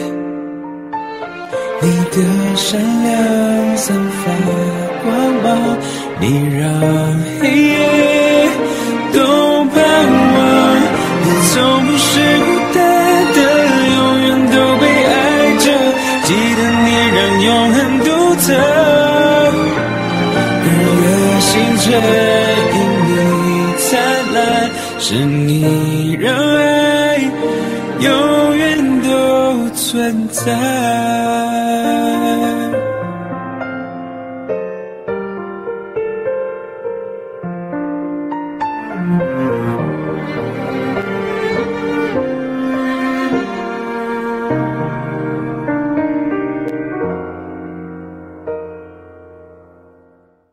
[1.82, 2.16] 你的
[2.56, 4.32] 善良散发
[5.02, 5.08] 光
[5.42, 5.48] 芒，
[6.20, 6.24] 你
[6.58, 6.60] 让
[7.40, 8.48] 黑夜
[9.12, 9.18] 都
[9.66, 9.76] 盼
[10.34, 10.38] 望。
[11.22, 12.78] 你从不是孤单
[13.34, 13.38] 的，
[13.96, 15.12] 永远都被爱
[15.58, 15.64] 着，
[16.24, 18.46] 记得你让永恒独特。
[20.64, 20.66] 日
[21.02, 21.04] 月
[21.40, 21.86] 星辰
[22.74, 23.08] 因你
[23.78, 23.88] 灿
[24.34, 24.38] 烂，
[24.98, 25.50] 是你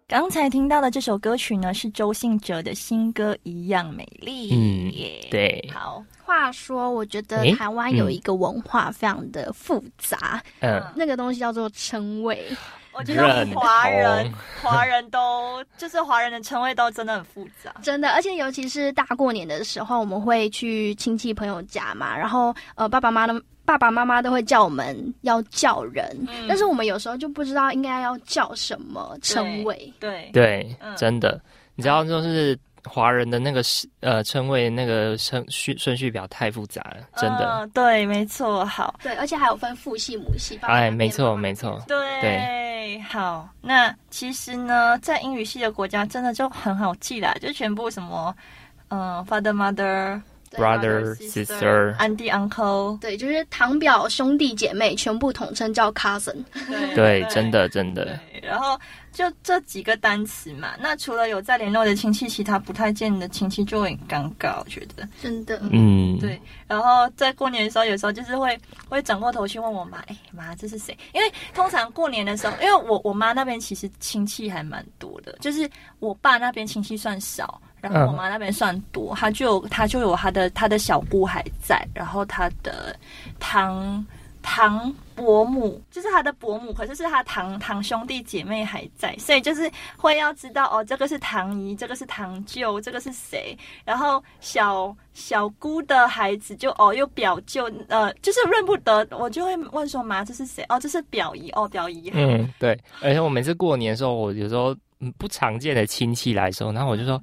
[0.07, 4.49] 刚才听到的这首歌曲呢是周信哲的新歌一样美丽
[4.91, 5.27] 耶。
[5.29, 5.69] 对。
[5.73, 6.03] 好。
[6.27, 12.45] 话说，我觉得台湾有一个文化非常的复杂，嗯，那个东西叫做称谓。
[12.91, 14.33] 我觉得认华人同。
[14.69, 17.73] 华人都就是华人的称谓都真的很复杂。
[17.81, 26.45] 真的，而且尤其是大过年的时候，我们会去亲戚朋友家嘛，然后呃，爸爸妈妈爸爸妈妈都会叫我们要叫人，嗯。
[26.49, 29.93] 但是我们有时候就不知道应该要叫什么称谓。
[29.99, 31.39] 对，对嗯，真的，
[31.75, 37.59] 你知道就是华人的那个是呃称谓那个顺序顺序表太复杂了，真的。
[37.59, 40.57] 嗯对，没错，好，对，而且还有分父系母系。
[40.61, 43.47] 哎，没错没错，对，好。
[43.61, 48.35] 那其实呢，在英语系的国家真的就很好记啦，就全部什么，
[48.89, 50.21] 嗯、f a t h e r mother。
[50.49, 56.43] 对 Brother, sister auntie, uncle，对，就是堂表兄弟姐妹全部统称叫 cousin。
[56.67, 58.79] 对对，真的真的，对，然后
[59.11, 60.69] 就这几个单词嘛。
[60.79, 65.07] 那除了有在联络的亲戚，其他不太见的亲戚就会很尴尬，我觉得。
[65.21, 68.57] 真的，嗯，对，然后在过年的时候，有时候就是会
[68.87, 70.97] 会转过头去问我妈，哎妈，这是谁？
[71.13, 82.95] 因为通常过年的时候，因为我我妈那边其实亲戚还蛮多的，就是我爸那边亲戚算少，然后我妈那边算多，她就有她就有她的她的小姑还在，然后她的
[83.39, 84.05] 堂
[84.41, 100.63] 堂伯母就是她的伯母，可是是她堂堂兄弟姐妹还在，所以就是会要知道哦，这个是堂姨，这个是堂舅，这个是谁，然后小小姑的孩子就哦又表舅，呃，就是认不得，我就会问说妈这是谁？
[100.69, 102.09] 哦，这是表姨哦，表姨。
[102.13, 107.21] 嗯，对，而且我每次过年的时候，我有时候嗯不常见的亲戚来的时候，然后我就说，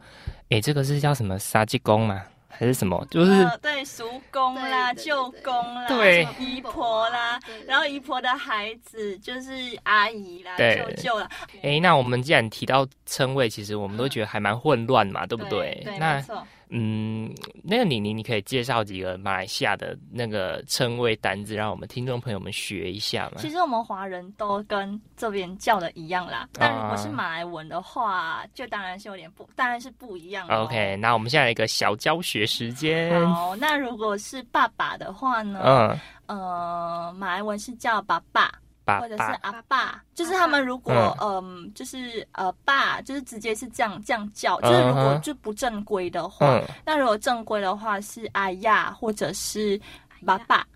[0.51, 2.23] 哎，这个是叫什么杀鸡公嘛？
[2.57, 3.05] 还是什么？
[3.11, 11.29] 就是呃对叔公啦、舅公啦、对姨婆啦，然后姨婆的孩子就是阿姨啦、舅舅啦，
[11.63, 15.83] 哎，那我们既然提到称谓，其实我们都觉得还蛮混乱嘛，对不对？
[15.85, 16.47] 对，那没错。
[16.77, 17.33] 嗯，
[17.63, 23.37] 那个妮妮你可以介绍几个马来西亚的那个称谓单字，让我们听众朋友们学一下吗？
[23.39, 30.65] 其实我们华人都跟这边叫的一样啦，但如果是啊马来文的话，就当然是有点不，当然是不一样、哦。
[30.65, 33.25] OK，那我们现在一个小教学时间。
[33.33, 35.61] 好，那如果是爸爸的话呢？
[35.65, 38.53] 嗯，呃，马来文是叫爸爸，
[38.85, 41.35] 爸或者是，阿爸，就是他们如果嗯。
[41.45, 49.81] 嗯、就是呃爸，就是直接是这样这样叫，就是如果就不正规的话，嗯，那如果正规的话是阿亚或者是
[50.25, 50.67] 爸爸，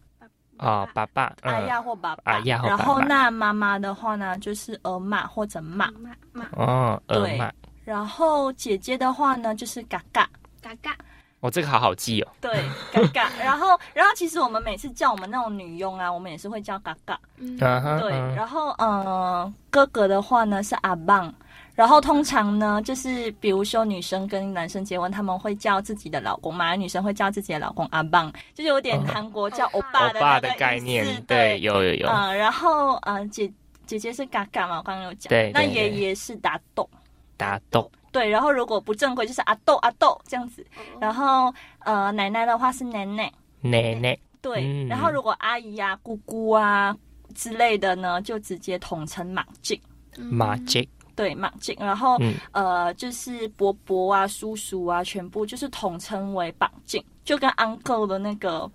[0.59, 6.47] 哦，爸爸，嗯，阿亚或爸爸，阿亚或然后那妈妈的话呢，就是儿妈或者妈，妈妈。
[6.53, 7.35] 哦，对。
[7.35, 7.53] 儿妈，
[7.85, 10.29] 然后姐姐的话呢就是嘎嘎。
[10.61, 10.97] 嘎嘎，
[11.41, 12.29] 哦，这个好好记哦。
[12.41, 17.19] 对，嘎嘎，然后，然后其实我们每次叫我们那种女佣啊，我们也是会叫嘎嘎。
[17.37, 17.69] 嗯，对，
[18.13, 21.33] 嗯然后呃，哥哥的话呢是阿棒，
[21.77, 29.05] 然后通常呢就是比如说女生跟男生结婚，他们会叫自己的老公，马来女生会叫自己的老公阿棒，就是有点哦。
[29.07, 33.49] 韩国叫欧欧巴的概念，对，有有有，嗯、然后呃姐
[33.87, 35.73] 姐姐是嘎嘎嘛，我刚刚有讲，那对对对。
[35.73, 36.89] 爷爷是打豆。
[37.37, 40.99] 打斗，对，然后如果不正规就是阿豆阿豆这样子，哦。
[41.01, 44.89] 然后呃奶奶的话是奶奶，奶奶，对，嗯。
[44.89, 46.97] 然后如果阿姨啊、姑姑啊
[47.35, 49.79] 之类的呢，就直接统称马静。
[50.17, 52.35] 马静，对，马静，然后、嗯。
[52.53, 58.69] 呃，就是伯伯啊、叔叔啊，全部就是统称为绑静，就跟 uncle 的那个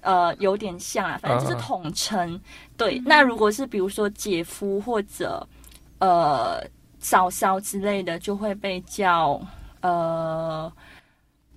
[0.00, 2.40] 呃有点像啊，反正就是统称。
[2.76, 5.46] 对，那如果是比如说姐夫或者
[5.98, 6.62] 呃
[7.06, 9.40] 嫂嫂之类的，就会被叫
[9.80, 10.72] 呃。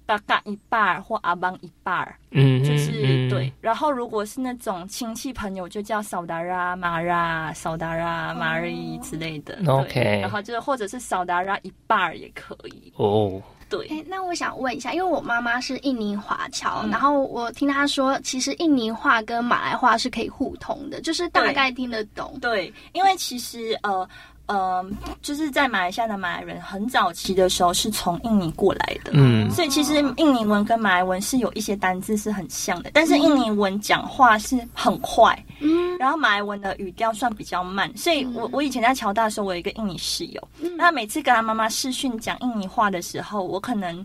[0.05, 8.73] 嘎嘎一半儿或阿邦一半儿，嗯，就是、嗯对。，然后如果是那种亲戚朋友，就叫扫达拉、马拉、扫达拉、马瑞
[9.03, 9.55] 之类的。
[9.57, 12.91] 对 OK 然后就是或者是扫达拉一半儿也可以。
[12.95, 13.39] 哦，
[13.69, 22.35] 对，哎，那我想问一下，因为我妈妈是印尼华侨，嗯然后我听她说，其实印尼话跟马来话是可以互通的，就是大对概听得懂。
[22.41, 24.09] 对，因为其实呃
[24.49, 24.83] 呃，
[25.21, 29.11] 就是在马来西亚的马来人很早期的时候是从印尼过来的。
[29.13, 29.47] 嗯。
[29.51, 40.75] 所以其实印尼文跟马来文是有一些单字是很像的，但是印尼文讲话是很快，嗯，然后马来文的语调算比较慢，所以我我以前在乔大的时候，我有一个印尼室友，嗯。
[40.75, 44.03] 那每次跟他妈妈视讯讲印尼话的时候，我可能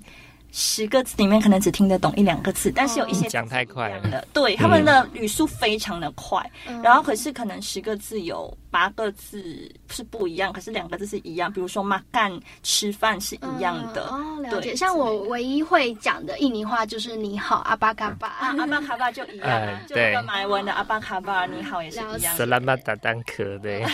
[0.57, 4.25] 十个字里面可能只听得懂一两个字，但是有一些讲太快了。
[4.33, 6.81] 对，他们的语速非常的快，嗯。
[6.81, 12.33] 然后可是可能十个字有八个字是不一样，可是两个字是一样，比如说“妈干”
[12.63, 14.07] 吃饭是一样的。
[14.07, 14.77] 哦，了解。
[14.77, 18.29] 像我唯一会讲的印尼话就是你好，阿巴嘎巴。
[18.29, 20.13] 啊，阿巴卡巴就一样啊哎，就对。
[20.13, 22.37] 跟马来文的阿巴卡巴你好也是一样的。
[22.37, 23.85] 斯拉马达丹可对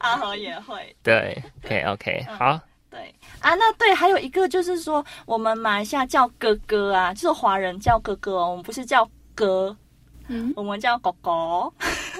[0.00, 0.94] 阿和也会。
[1.02, 2.60] 对，OK OK，好，
[2.90, 9.74] 对啊，那对，还有一个就是说，我们马来西亚叫哥哥啊，就是华人叫哥哥哦，我们不是叫哥，
[10.32, 11.72] 嗯，我们叫狗狗。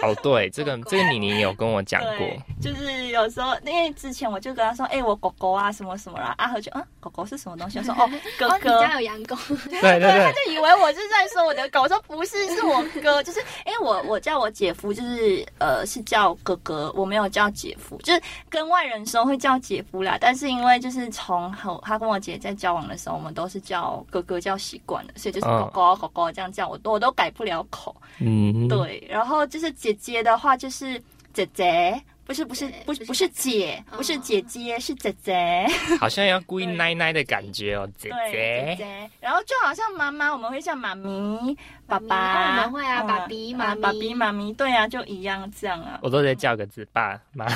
[0.03, 2.27] 哦对， 这个这个妮妮有跟我讲过，
[2.61, 7.79] 就是有时候，因为之前我就跟他说，哎、我狗狗啊，什么什么啦，阿和就啊，狗狗是什么东西？
[7.79, 8.81] 我说哦， 哥哦，你哥。
[8.81, 9.37] 家有养狗？
[9.69, 27.95] 对对对，他就以为我是在说我的狗，我说不是，是我哥，就是因为我我叫我姐夫，就是呃是叫哥哥，我没有叫姐夫，就是跟外人说会叫姐夫啦，但是因为就是从和他跟我姐在交往的时候，我们都是叫哥哥叫习惯了，所以就是狗哦狗狗狗这样叫，我都我都改不了口。
[28.19, 31.01] 嗯，对，然后就是姐姐的话就是
[31.33, 32.01] 姐姐。
[32.27, 35.67] 不是不是不是不不是姐，哦不是姐姐，是姐姐。
[35.99, 39.11] 好像要故意奶奶的感觉哦，姐，姐姐，姐。
[39.19, 41.57] 然后就好像妈妈，我们会叫妈咪、
[41.89, 45.99] 爸爸，哦我们会啊嗯爸比妈爸比、妈咪，对啊，就一样这样啊。
[46.05, 47.49] 我都在叫个字爸妈，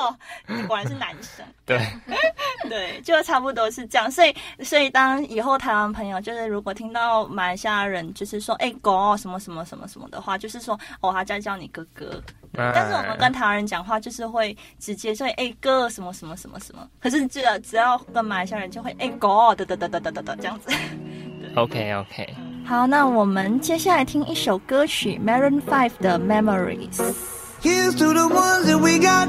[0.00, 0.16] 哦，
[0.66, 1.44] 果然是男生。
[1.66, 1.80] 对，
[2.68, 4.10] 对，就差不多是这样。
[4.10, 4.34] 所以，
[4.64, 12.06] 所以当以后台湾朋友就是如果听到马来西亚人就是说，哎、狗什么什么什么什么的话，就是说，哦，他在叫你哥哥。
[12.54, 16.84] 嗯但是我们跟台湾人讲话，就是会直接说，哎、哥什么什么什么什么。
[17.00, 20.68] 可是只要只要跟马来西亚人就会，哎、狗，哒哒哒哒哒哒哒这样子。
[21.54, 22.34] OK OK，
[22.66, 27.00] 好，那我们接下来听一首歌曲 Maroon Five 的 Memories。
[27.62, 29.28] Here's to the ones that we got.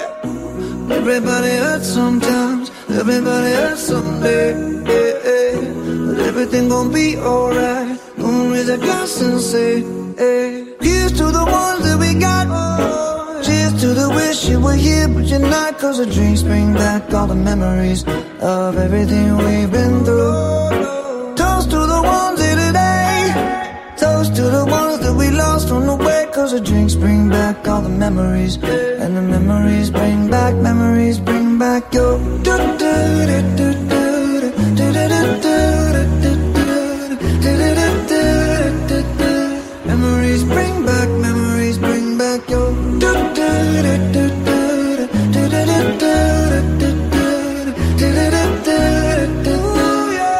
[0.91, 4.53] Everybody hurts sometimes, everybody hurts someday.
[6.05, 7.99] But everything gon' be alright.
[8.17, 9.81] Gonna raise a glass and say,
[10.17, 10.75] hey.
[10.81, 12.47] Here's to the ones that we got.
[13.45, 15.79] Cheers to the wish you were here, but you're not.
[15.79, 18.03] Cause the drinks bring back all the memories
[18.41, 21.00] of everything we've been through.
[25.71, 26.27] On the way.
[26.33, 28.55] Cause the drinks bring back all the memories.
[28.55, 32.19] And the memories bring back, memories bring back your.
[39.91, 42.71] Memories bring back, memories bring back your.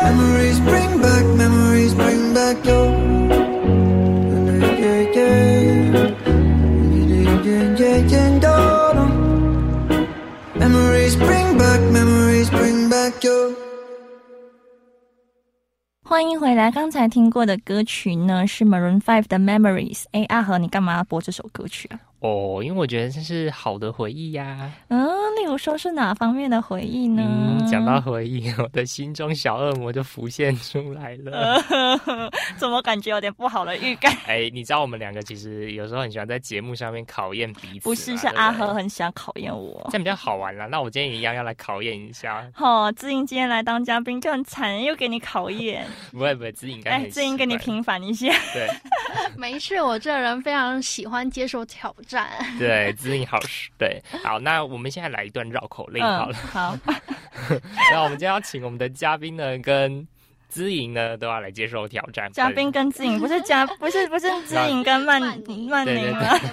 [0.03, 2.80] Memories bring back, memories bring back your.
[16.51, 20.03] 回来，刚才听过的歌曲呢是 Maroon Five 的 Memories。
[20.11, 22.10] 哎，阿和，你干嘛要播这首歌曲啊？
[22.21, 24.71] 哦，因为我觉得这是好的回忆呀。
[24.89, 27.23] 嗯，例如说是哪方面的回忆呢？
[27.25, 31.59] 嗯，讲到回忆，我的心中小恶魔就浮现出来了。
[32.57, 34.15] 怎么感觉有点不好的预感？
[34.27, 39.97] 哎，你知道我们两个其实有时候很喜欢在节目上面考验彼此，不是，是阿和很想考验我这。
[39.97, 40.67] 样比较好玩啦。
[40.67, 45.87] 那我今天也一样要来考验一下，哦，志英今天来当嘉宾就很惨，又给你考验。
[46.13, 48.27] 不会不会，志英应该哎，很志英给你平反一下。
[48.53, 48.67] 对
[49.35, 52.10] 没事，我这人非常喜欢接受挑战。
[52.59, 53.39] 对，资颖好
[53.77, 54.01] 对。
[54.23, 56.35] 好，那我们现在来一段绕口令好了。
[56.51, 56.77] 好，
[57.91, 60.07] 那我们今天要请我们的嘉宾呢，跟
[60.47, 62.31] 资颖呢都要来接受挑战。
[62.31, 66.51] 嘉宾跟资颖不是嘉，不是不是资颖跟曼曼对对？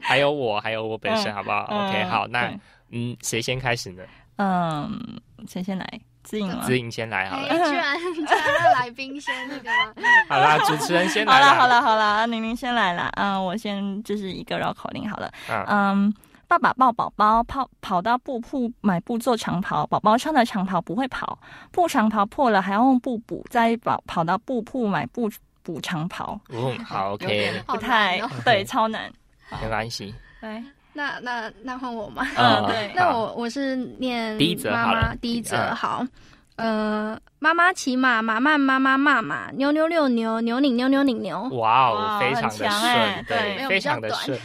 [0.00, 2.52] 还有我，还有我本身，嗯好不好嗯？OK，好，那
[2.90, 4.02] 嗯，谁先开始呢？
[4.36, 6.00] 嗯，谁先来？
[6.28, 7.68] 志颖子颖先来好哎，了。
[7.70, 9.70] 居然 居然让来宾先那个
[10.02, 10.08] 吗？
[10.28, 11.52] 好啦，主持人先好来啦。
[11.52, 13.10] 了好了好了，宁宁先来啦。
[13.16, 15.30] 嗯，我先就是一个绕口令好了。
[15.48, 16.14] 嗯，嗯，
[16.48, 21.38] 爸爸抱宝宝跑跑到布铺买布做长袍，宝宝穿的长袍不会跑，
[21.70, 25.30] 布长袍破了还要用布补，再跑跑到布铺买布
[25.62, 29.10] 补长袍，嗯，好，OK，好不太对，超难。
[29.62, 30.12] 没关系。
[30.40, 30.62] 来，
[30.96, 32.26] 那那那换我吗？
[32.36, 36.06] 嗯 对那我我是念第一则妈好了妈第一则嗯好。
[36.56, 41.42] 呃，妈妈骑马，马慢妈妈骂马，牛牛六牛，牛拧牛牛拧牛。
[41.52, 42.66] 哇哦，非常强
[43.28, 44.40] 对非常的顺。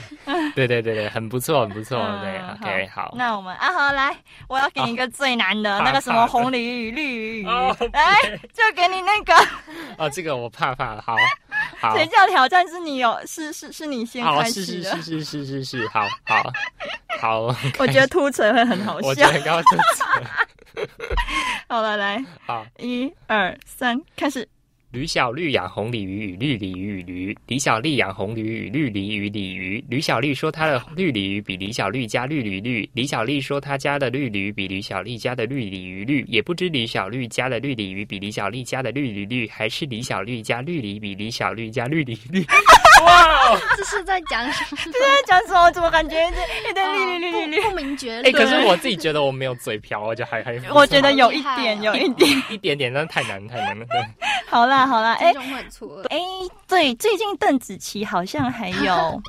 [0.53, 1.97] 对对对对，很不错，很不错。
[2.21, 3.15] 对嗯，OK，好。
[3.17, 4.13] 那我们阿豪来，
[4.49, 9.33] 我要给你一个最难的，好那个什么红鲤鱼、绿鱼，哦来就给你那个。
[9.97, 10.97] 哦，这个我怕怕。
[10.97, 11.15] 好，好，
[11.95, 14.95] 谁叫挑战是你有是是是你先，开始的？
[14.97, 16.51] 是是是是是，好好
[17.19, 17.55] 好。
[17.79, 19.07] 我觉得秃锤会很好笑。
[19.09, 19.63] 我觉得刚刚
[20.75, 20.85] 这
[21.67, 22.65] 好了，来，好。
[22.79, 24.47] 一二三，开始。
[24.91, 29.81] 吕小绿养红鲤鱼与绿鲤鱼与驴，李小丽养红鲤鱼与绿鲤鱼鲤鱼。
[29.87, 42.45] 吕小丽说她的绿鲤鱼比李小绿家绿鲤绿，李小丽说她家的绿鲤鱼比吕小丽家的绿鲤鱼绿，也不知李小绿家的绿鲤鱼比李小丽家的绿鲤绿，还是李小绿家绿鲤比李小绿家绿鲤绿。
[43.05, 43.57] 哇！
[43.77, 44.81] 这是在讲什么？
[44.85, 45.71] 这是在讲什么？
[45.71, 46.17] 怎么感觉
[46.67, 47.61] 有点绿绿绿绿绿？
[47.61, 48.31] 不不明觉哎、厉。
[48.33, 52.29] 可是我自己觉得我没有嘴瓢，我就还还我觉得有一点，哦有一点。
[52.49, 53.85] 一点点，但是太难太难了。
[54.47, 55.31] 好啦好啦，哎。
[56.09, 56.19] 哎，
[56.67, 59.21] 对，最近邓紫棋好像还有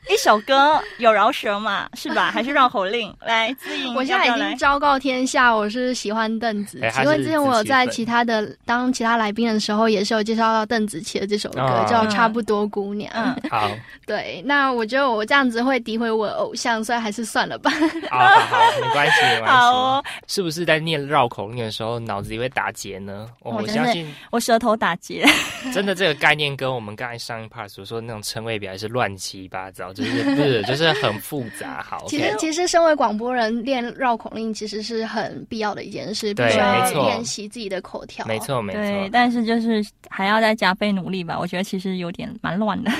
[0.08, 2.30] 一首歌有饶舌嘛，是吧？
[2.32, 3.14] 还是绕口令？
[3.20, 13.12] 来，自颖，我现在已经昭告天下，我是喜欢邓紫棋，因为之前我有在其他的当其他来宾的时候，也是有介绍到邓紫棋的这首歌，哦叫《差不多姑娘》。
[13.14, 13.70] 嗯好，
[14.06, 17.70] 对，那我觉得我这样子会诋毁我偶像，所以还是算了吧。
[18.10, 19.46] 好好好，没关系没关系。
[19.50, 23.28] 好哦，是不是在念绕口令的时候脑子里会打结呢？
[23.42, 25.24] 哦我相信我舌头打结。
[25.74, 31.82] 真的这个概念跟我们刚才上一 part 所说的那种称谓表还是乱七八糟，就是不是就是很复杂。
[31.82, 38.26] 好其实其实身为广播人，练绕口令其实是很必要的一件事，必对须要没错练习自己的口条。
[38.26, 38.38] 没。
[38.40, 39.08] 错没错对，错。
[39.12, 41.38] 但是就是还要再加倍努力吧。
[41.38, 42.90] 我觉得其实有点蛮乱的。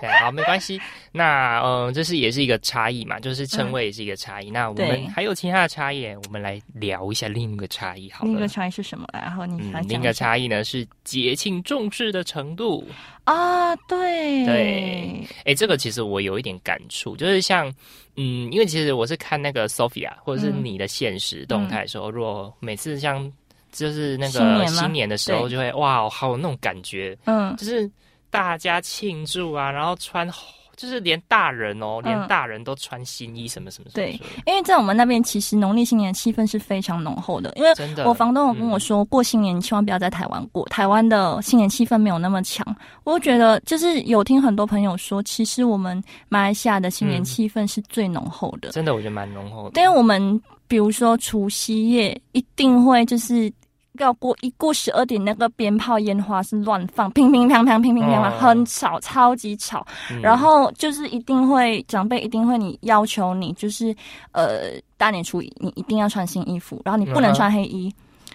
[0.00, 0.80] 对，好，没关系。
[1.12, 4.50] 那嗯、呃这是也是一个差异嘛，就是称谓也是一个差异。
[4.50, 8.30] 那我们还有其他的差异，我们来聊一下另一个差异好了。
[8.30, 9.06] 另一个差异是什么？
[9.12, 12.86] 然后你另一个差异呢是节庆重视的程度。
[13.24, 17.66] 啊，对对，哎，这个其实我有一点感触，就是像，
[18.14, 23.28] 嗯，因为其实我是看那个 Sophia 或者是嗯你的现实动态的时候，如果每次像
[23.72, 27.90] 就是那个新年的时候，就会哇，好有那种感觉，嗯，就是
[28.36, 30.28] 大家庆祝啊，然后穿，
[30.76, 34.12] 就是连大人哦，连嗯大人都穿新衣什么什么什么对
[34.44, 37.50] 因为在我们那边，其实农历新年气氛是非常浓厚的。
[37.56, 42.62] 因为真的，我房东有跟我嗯说，过新年你千万不要在台湾过，台湾的新年气氛没有那么强。
[43.04, 48.68] 我就觉得，就是有听很多朋友说，其实我们马来西亚的新年嗯气氛是最浓厚的。
[48.70, 53.50] 真的我觉得蛮浓厚的，因为我们比如说除夕夜一定会就是
[53.98, 59.86] 要过一过十二点，那个鞭炮烟花是乱放，乒乒乓乓，乒乒乓乓，哦很吵，超级吵。
[60.10, 63.94] 嗯然后就是一定会长辈一定会你要求你就是
[64.32, 67.92] 呃大年初一你一定要穿新衣服，然后你不能穿黑衣。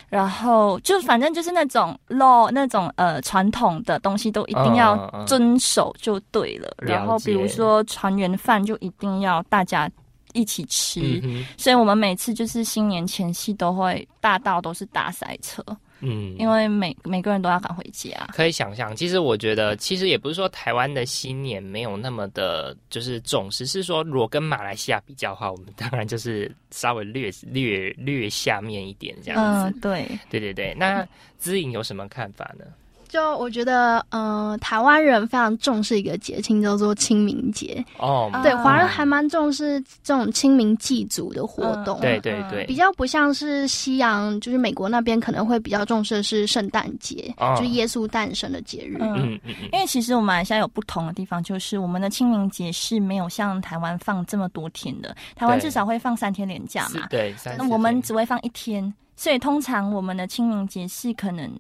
[0.09, 6.67] 然后就反正就是那种 law 那种呃传统的东西都一定嗯要遵守就对了。
[6.79, 9.89] 了然后比如说团圆饭就一定要大家
[10.33, 11.19] 一起吃。
[11.23, 15.63] 嗯所以我们每次就是新年前夕都会大道都是大塞车，
[15.99, 18.09] 嗯，因为每每个人都要赶回家。
[18.33, 29.77] 可以想象，其实我觉得，其实也不是说台湾的新年没有那么的，就是重视，是说如果跟马来西亚比较的话，我们当然就是稍微略略略下面一点这样子。
[29.77, 31.07] 嗯，对，对对对，那
[31.39, 32.65] 知颖有什么看法呢？
[33.11, 37.83] 就我觉得，呃，台湾人非常重视一个节庆，叫做清明节。
[37.97, 41.99] 哦，啊对，华人还蛮重视这种清明祭祖的活动。
[41.99, 42.65] 对对对。
[42.65, 48.95] 比较不像是西洋，就是美国那边可能会比较重视的是圣诞节，哦就是耶稣诞生的节日。
[49.01, 49.11] 嗯。
[49.11, 61.51] 嗯嗯嗯，因为其实我们马来西亚有不同的地方，就是我们的清明节是没有像台湾放这么多天的，台湾至少会放三天连假嘛，对，三那我们只会放一天，所以通常我们的清明节是可能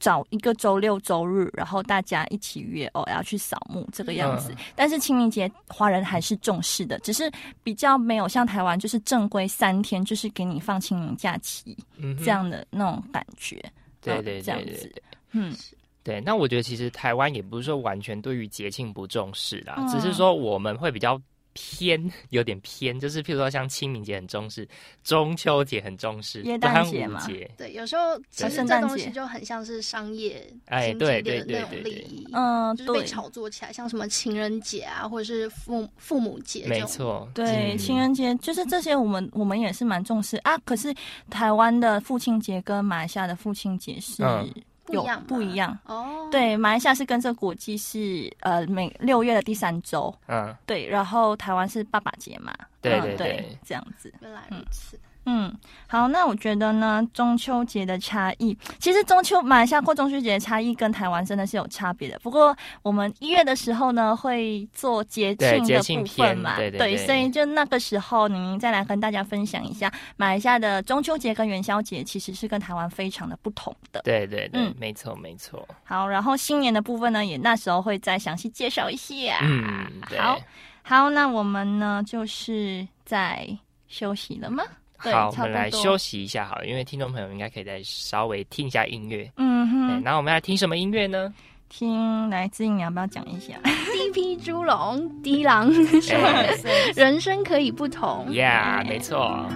[0.00, 4.54] 找一个周六周日，然后大家一起约哦要去扫墓这个样嗯子。
[4.74, 7.30] 但是清明节华人还是重视的，只是
[7.62, 13.56] 比较没有像台湾就是正规三天，就是给你放清明假期、嗯这样的那种感觉。
[13.64, 15.02] 嗯对对这样子对对对。
[15.32, 15.56] 嗯，
[16.04, 21.20] 对，那我觉得其实台湾也不是说完全对于节庆不重视啦，嗯只是说我们会比较
[21.58, 24.68] 偏， 有点偏，就是譬如说像清明节很重视，
[25.02, 33.08] 中秋节很重视，耶诞端节嘛午节，对，有时候其实这东西就很像是商业哎经济对对的那种对嗯，就是被。
[33.08, 36.66] 炒作起来，像什么情人节啊，或者是父父母节。
[36.66, 40.58] 没错，对，嗯情人节就是这些，我们我们也是蛮重视啊。
[40.58, 40.94] 可是
[41.30, 44.46] 台湾的父亲节跟马来西亚的父亲节是嗯
[44.92, 45.78] 有不一样不一样。
[45.86, 53.26] 哦，对，马来西亚是跟这个国际是呃每六月的第三周，嗯，对，然后台湾是爸爸节嘛，对嗯对对。
[53.28, 54.12] 对这样子。
[54.20, 54.98] 原来如此。
[55.30, 55.54] 嗯，
[55.86, 62.18] 好，那我觉得呢，中秋节的差异，其实中秋马来西亚过中秋节的差异跟台湾真的是有差别的。
[62.20, 74.00] 不过我们一月的时候呢，会做节庆的部分篇嘛，对对对所以就那个时候，您再来跟大家分享一下马来西亚的中秋节跟元宵节其实是跟台湾非常的不同的。
[74.04, 79.40] 对对对嗯，没错没错，好，然后新年的部分呢，也那时候会再详细介绍一下。
[79.42, 80.40] 嗯，对，好，
[80.82, 83.46] 好，那我们呢就是在
[83.88, 84.62] 休息了吗？
[85.02, 89.30] 对好，我们来休息一下好了，因为听众朋友应该可以再稍微听一下音乐。
[89.36, 91.32] 嗯哼，那我们要听什么音乐呢？
[91.68, 93.54] 听来自你要不要讲一下？
[93.92, 95.70] 第一批猪笼， 第一狼，
[96.10, 96.48] 哎
[96.96, 98.26] 人生可以不同。
[98.30, 99.18] ，Yeah，没错。
[99.18, 99.48] 好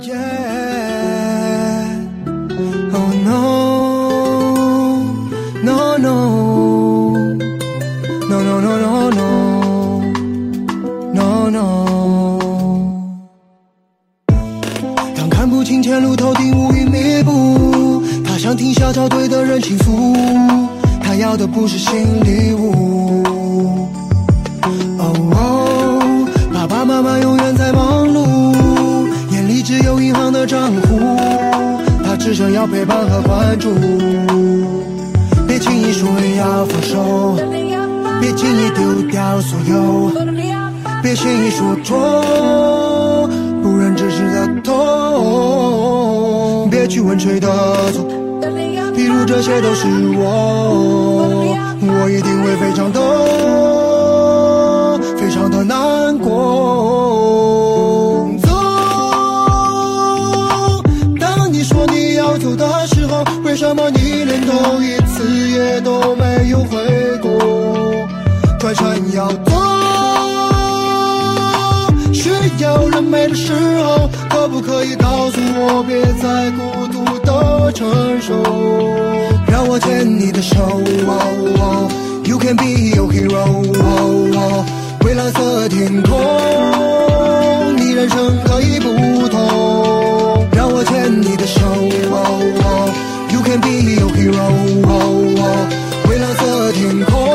[0.00, 0.16] ，Yeah.
[2.94, 3.67] Oh no.
[16.00, 20.14] 路，头顶乌云密布，他想听小桥对的人倾诉，
[21.02, 21.92] 他要的不是新
[22.24, 23.22] 礼物。
[24.98, 28.26] 哦哦，爸爸妈妈永远在忙碌，
[29.32, 30.98] 眼里只有银行的账户，
[32.04, 33.72] 他只想要陪伴和关注。
[35.46, 37.36] 别轻易说要放手，
[38.20, 40.12] 别轻易丢掉所有，
[41.02, 41.96] 别轻易说错，
[43.98, 44.70] 只是在痛。
[46.70, 47.48] 别去问谁的
[47.92, 48.06] 错，
[48.94, 51.28] 比如这些都是我，
[51.82, 53.00] 我一定会非常的。
[55.18, 56.28] 非常的难过。
[58.40, 58.48] 走，
[61.18, 66.78] 当你说你要走的时候，为什么你连头一次也都没有回
[67.20, 67.28] 过？
[68.60, 69.52] 转身要走，
[72.58, 77.88] 有人陪的时候，可不可以告诉我，别再孤独的承
[78.20, 78.34] 受？
[79.46, 80.56] 让我牵你的手。
[81.06, 81.88] 哦
[82.24, 83.38] You can be your hero，
[83.80, 84.64] 哦
[85.00, 86.18] 蔚蓝色天空，
[87.76, 90.46] 你人生可以不同。
[90.52, 91.60] 让我牵你的手
[93.32, 94.50] ，You can be your hero，
[96.08, 97.27] 蔚蓝色天空，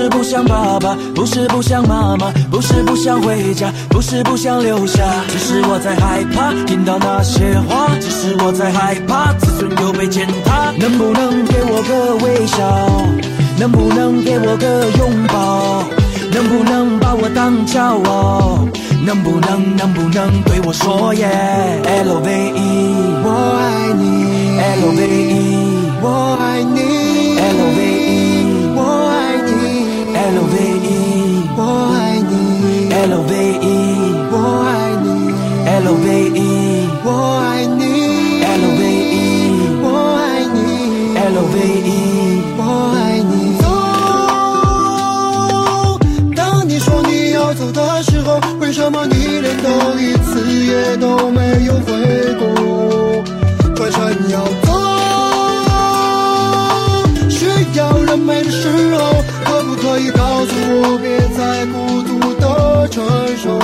[0.00, 10.72] 是不想爸爸，不是不想妈妈，不是不想回家，不是不想留下，只是我在害怕听到那些话，只是我在害怕自尊又被践踏。
[10.78, 12.56] 能不能给我个微笑？
[13.58, 15.84] 能不能给我个拥抱？
[16.32, 18.66] 能不能把我当骄傲？
[19.04, 21.28] 能不能能不能对我说耶
[21.84, 22.58] ？L O V E，
[23.22, 23.28] 我
[23.60, 25.36] 爱你 L O V E，
[26.00, 26.80] 我爱你
[33.02, 33.64] L O V E。
[34.30, 34.34] 我
[34.68, 35.08] 爱你。
[35.64, 36.38] L O V E
[37.02, 37.08] 我
[37.40, 37.82] 爱你。
[38.44, 38.80] L O V
[39.16, 39.18] E
[39.82, 39.86] 我
[40.20, 40.58] 爱你。
[41.16, 41.54] L O V
[41.88, 41.90] E
[42.58, 42.60] 我
[42.92, 42.98] 爱
[43.30, 43.32] 你。
[43.62, 43.64] 走，
[46.36, 46.38] 当
[46.68, 49.64] 你说你要走的时候，为什么你连头
[49.98, 51.88] 一次也都没有回
[52.38, 52.44] 过？
[53.76, 54.68] 转身要走，
[57.30, 57.46] 需
[57.78, 62.29] 要人陪的时候，可不可以告诉我，别再孤独
[62.88, 63.06] 传
[63.36, 63.58] 说？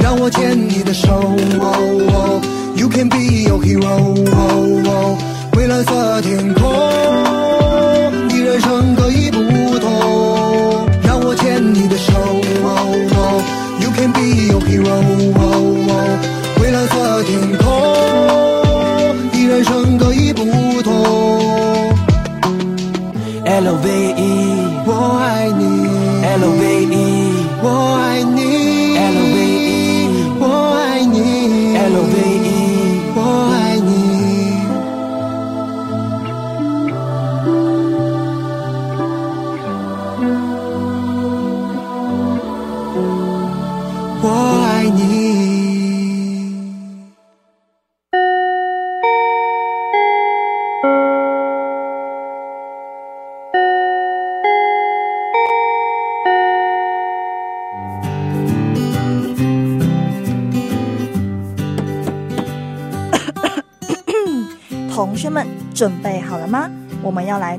[0.00, 1.06] 让我牵你的手。
[2.76, 4.14] You can be your hero，
[5.52, 6.62] 蔚蓝色天空，
[8.28, 9.38] 你人生各已不
[9.78, 12.12] 同，让我牵你的手。
[13.80, 15.75] You can be your hero，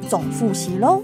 [0.09, 1.03] 总复习喽。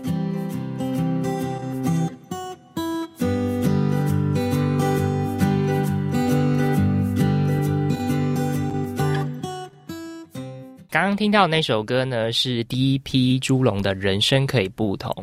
[11.15, 15.13] 听到那首歌呢，是第一批猪笼的人生可以不同。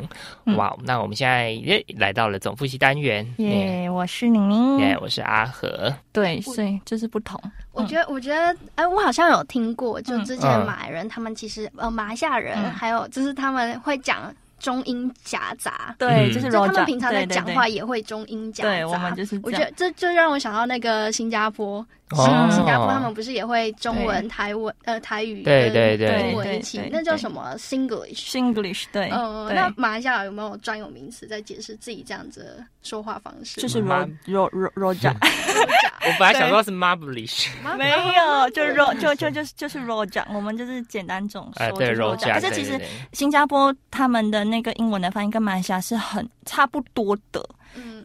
[0.45, 0.55] 嗯。
[0.55, 4.79] 哇，那我们现在耶来到了总复习单元，耶耶，我是宁宁。
[4.79, 7.39] 耶，我是阿和，对，所以就是不同。
[7.71, 10.25] 我觉得，我觉得，哎，我好像有听过，就嗯。
[10.25, 12.71] 之前马来人他们其实呃，马来西亚人嗯。
[12.71, 16.33] 还有就是他们会讲中英夹杂，对，嗯。
[16.33, 18.69] 就是就他们平常在讲话也会中英夹杂。
[18.69, 22.49] 对我们就是我觉得这就让我想到那个新加坡，新哦。
[22.51, 26.81] 新加坡他们不是也会中文、台文呃台语对对跟对英文一起？
[26.91, 29.55] 那叫什么？Singlish？Singlish，对，呃，对。
[29.55, 33.61] 那马来西亚有没有专有名词在解释自己这样子说话方式？
[33.61, 37.47] 就是 Ro Ro Ro Roja，我本来想说是 Marblish，
[37.77, 42.79] 没有，就 Ro 就就就是就是 Roja，我们就是简单总说就是 Roja，Roja，可是其实
[43.13, 47.60] 新加坡他们的那个英文的发音跟马来西亚是很差不多的，嗯，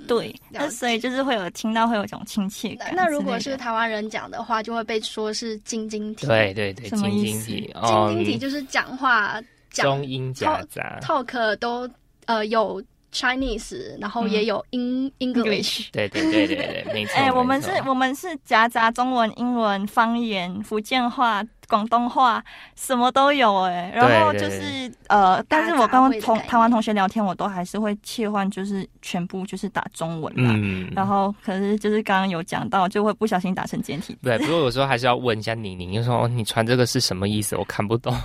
[0.07, 2.95] 对，那所以就是会有听到会有一种亲切感。
[2.95, 6.27] 那那如果是台湾人讲的话，就会被说是晶晶体。
[6.27, 9.41] 对对对，什么晶意思晶体，晶晶体就是讲话
[9.71, 11.89] 讲中英夹杂，talk 都
[12.27, 12.83] 呃有
[13.13, 15.89] Chinese，然后也有英 English。
[15.91, 17.15] 对对对对对，没错。
[17.21, 22.43] 哎、我们是，我们是夹杂中文、英文、方言、福建话、广东话，
[22.75, 30.53] 什么都有哎、然后就是呃，但是我大杂跟同台湾同学聊天，我都还是会切换，就是全部就是打中文嘛。
[30.55, 34.19] 嗯，然后可是就是刚刚有讲到，就会不小心打成简体字。
[34.25, 37.57] 对，不过有时候还是要问一下你，你就说哦你传这个是什么意思？
[37.57, 38.15] 我看不懂。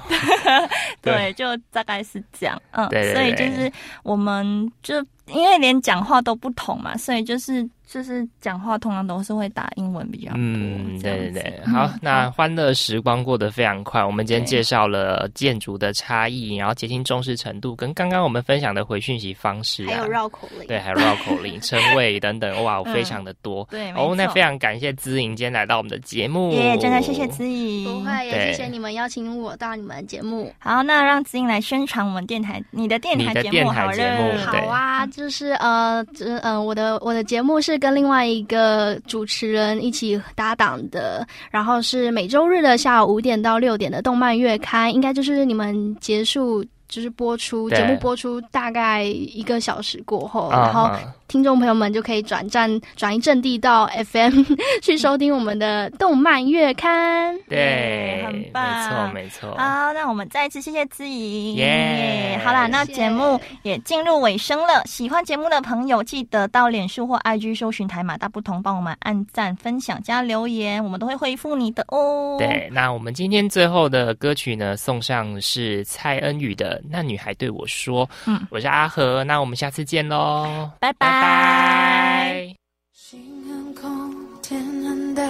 [1.02, 3.72] 对，就大概是这样，嗯，对对所以就是
[4.04, 14.04] 我们就因为连讲话都不同嘛，所以就是就是讲话通常都是会打英文比较多，嗯，对对对，好，那欢乐时光过得非常快。
[14.04, 20.68] 我们今天介绍了建筑的差异，然后节庆重视程度，跟刚刚我们分享的回讯息方式、啊，还有绕口令。
[20.68, 23.68] 对， 还有绕口令、称谓等等，哇，嗯非常的多。
[23.70, 30.54] 对，哦，那非常感谢资颖今天来到我们的节目，耶真的谢谢资颖，不会，谢谢你们邀请我到你们的节目。
[30.60, 46.66] 好，那让资颖来宣传我们电台，你的电台你的节目好节目了，好啊，就是呃，这呃，我的我的节目是跟另外一个主持人一起搭档的，然后是每周日的下午五点到六点的动漫月刊，应该就是你们结束。
[46.92, 54.44] 就是播出节目播出大概一个小时过后，啊然后啊听众朋友们就可以转战转移阵地到 FM
[54.84, 57.34] 去收听我们的动漫月刊。
[57.48, 59.56] 对，很棒没错没错。
[59.58, 64.84] 好，那我们再一次谢谢子怡，耶好啦，那节目也进入尾声了。
[64.86, 72.36] 喜欢节目的朋友，记得到脸书或 IG 搜寻台马大不同，帮我们按赞、分享、加留言，我们都会回复你的哦。
[72.38, 78.08] 对，那我们今天最后的歌曲呢，送上是蔡恩宇的《那女孩对我说》。
[78.26, 82.56] 嗯，我是阿和，那我们下次见喽，拜拜拜拜。
[82.94, 85.24] 心很空，天很大，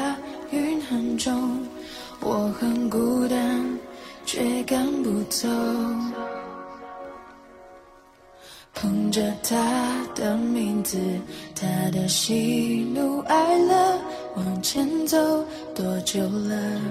[0.51, 1.59] 云很重，
[2.19, 3.79] 我很孤单，
[4.25, 5.47] 却赶不走。
[8.73, 9.55] 捧着他
[10.15, 10.97] 的名字，
[11.53, 13.99] 他的喜怒哀乐，
[14.35, 15.17] 往前走
[15.75, 16.81] 多久了？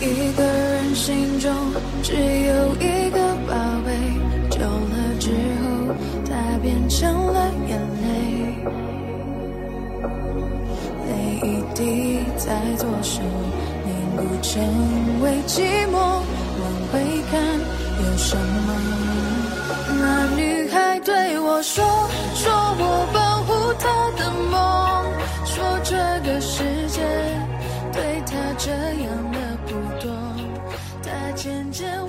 [0.00, 1.52] 一个人心中
[2.02, 3.54] 只有一个宝
[3.84, 3.88] 贝，
[4.50, 5.64] 久了之后
[6.28, 6.30] 它
[6.62, 8.04] 变成了眼泪，
[11.06, 11.10] 泪
[11.42, 11.44] 一
[11.74, 12.46] 滴在
[12.76, 13.22] 左手
[13.84, 14.52] 凝固成
[15.22, 15.54] 为寂
[15.90, 15.94] 寞。
[16.58, 16.62] 往
[16.92, 16.94] 回
[17.30, 17.34] 看
[18.04, 18.68] 有什么？
[19.98, 21.84] 那女孩对我说，
[22.34, 23.84] 说我保护她
[24.18, 24.54] 的梦，
[25.44, 25.96] 说这
[26.28, 27.00] 个世界
[27.92, 29.25] 对她这样。
[31.36, 32.05] 牵着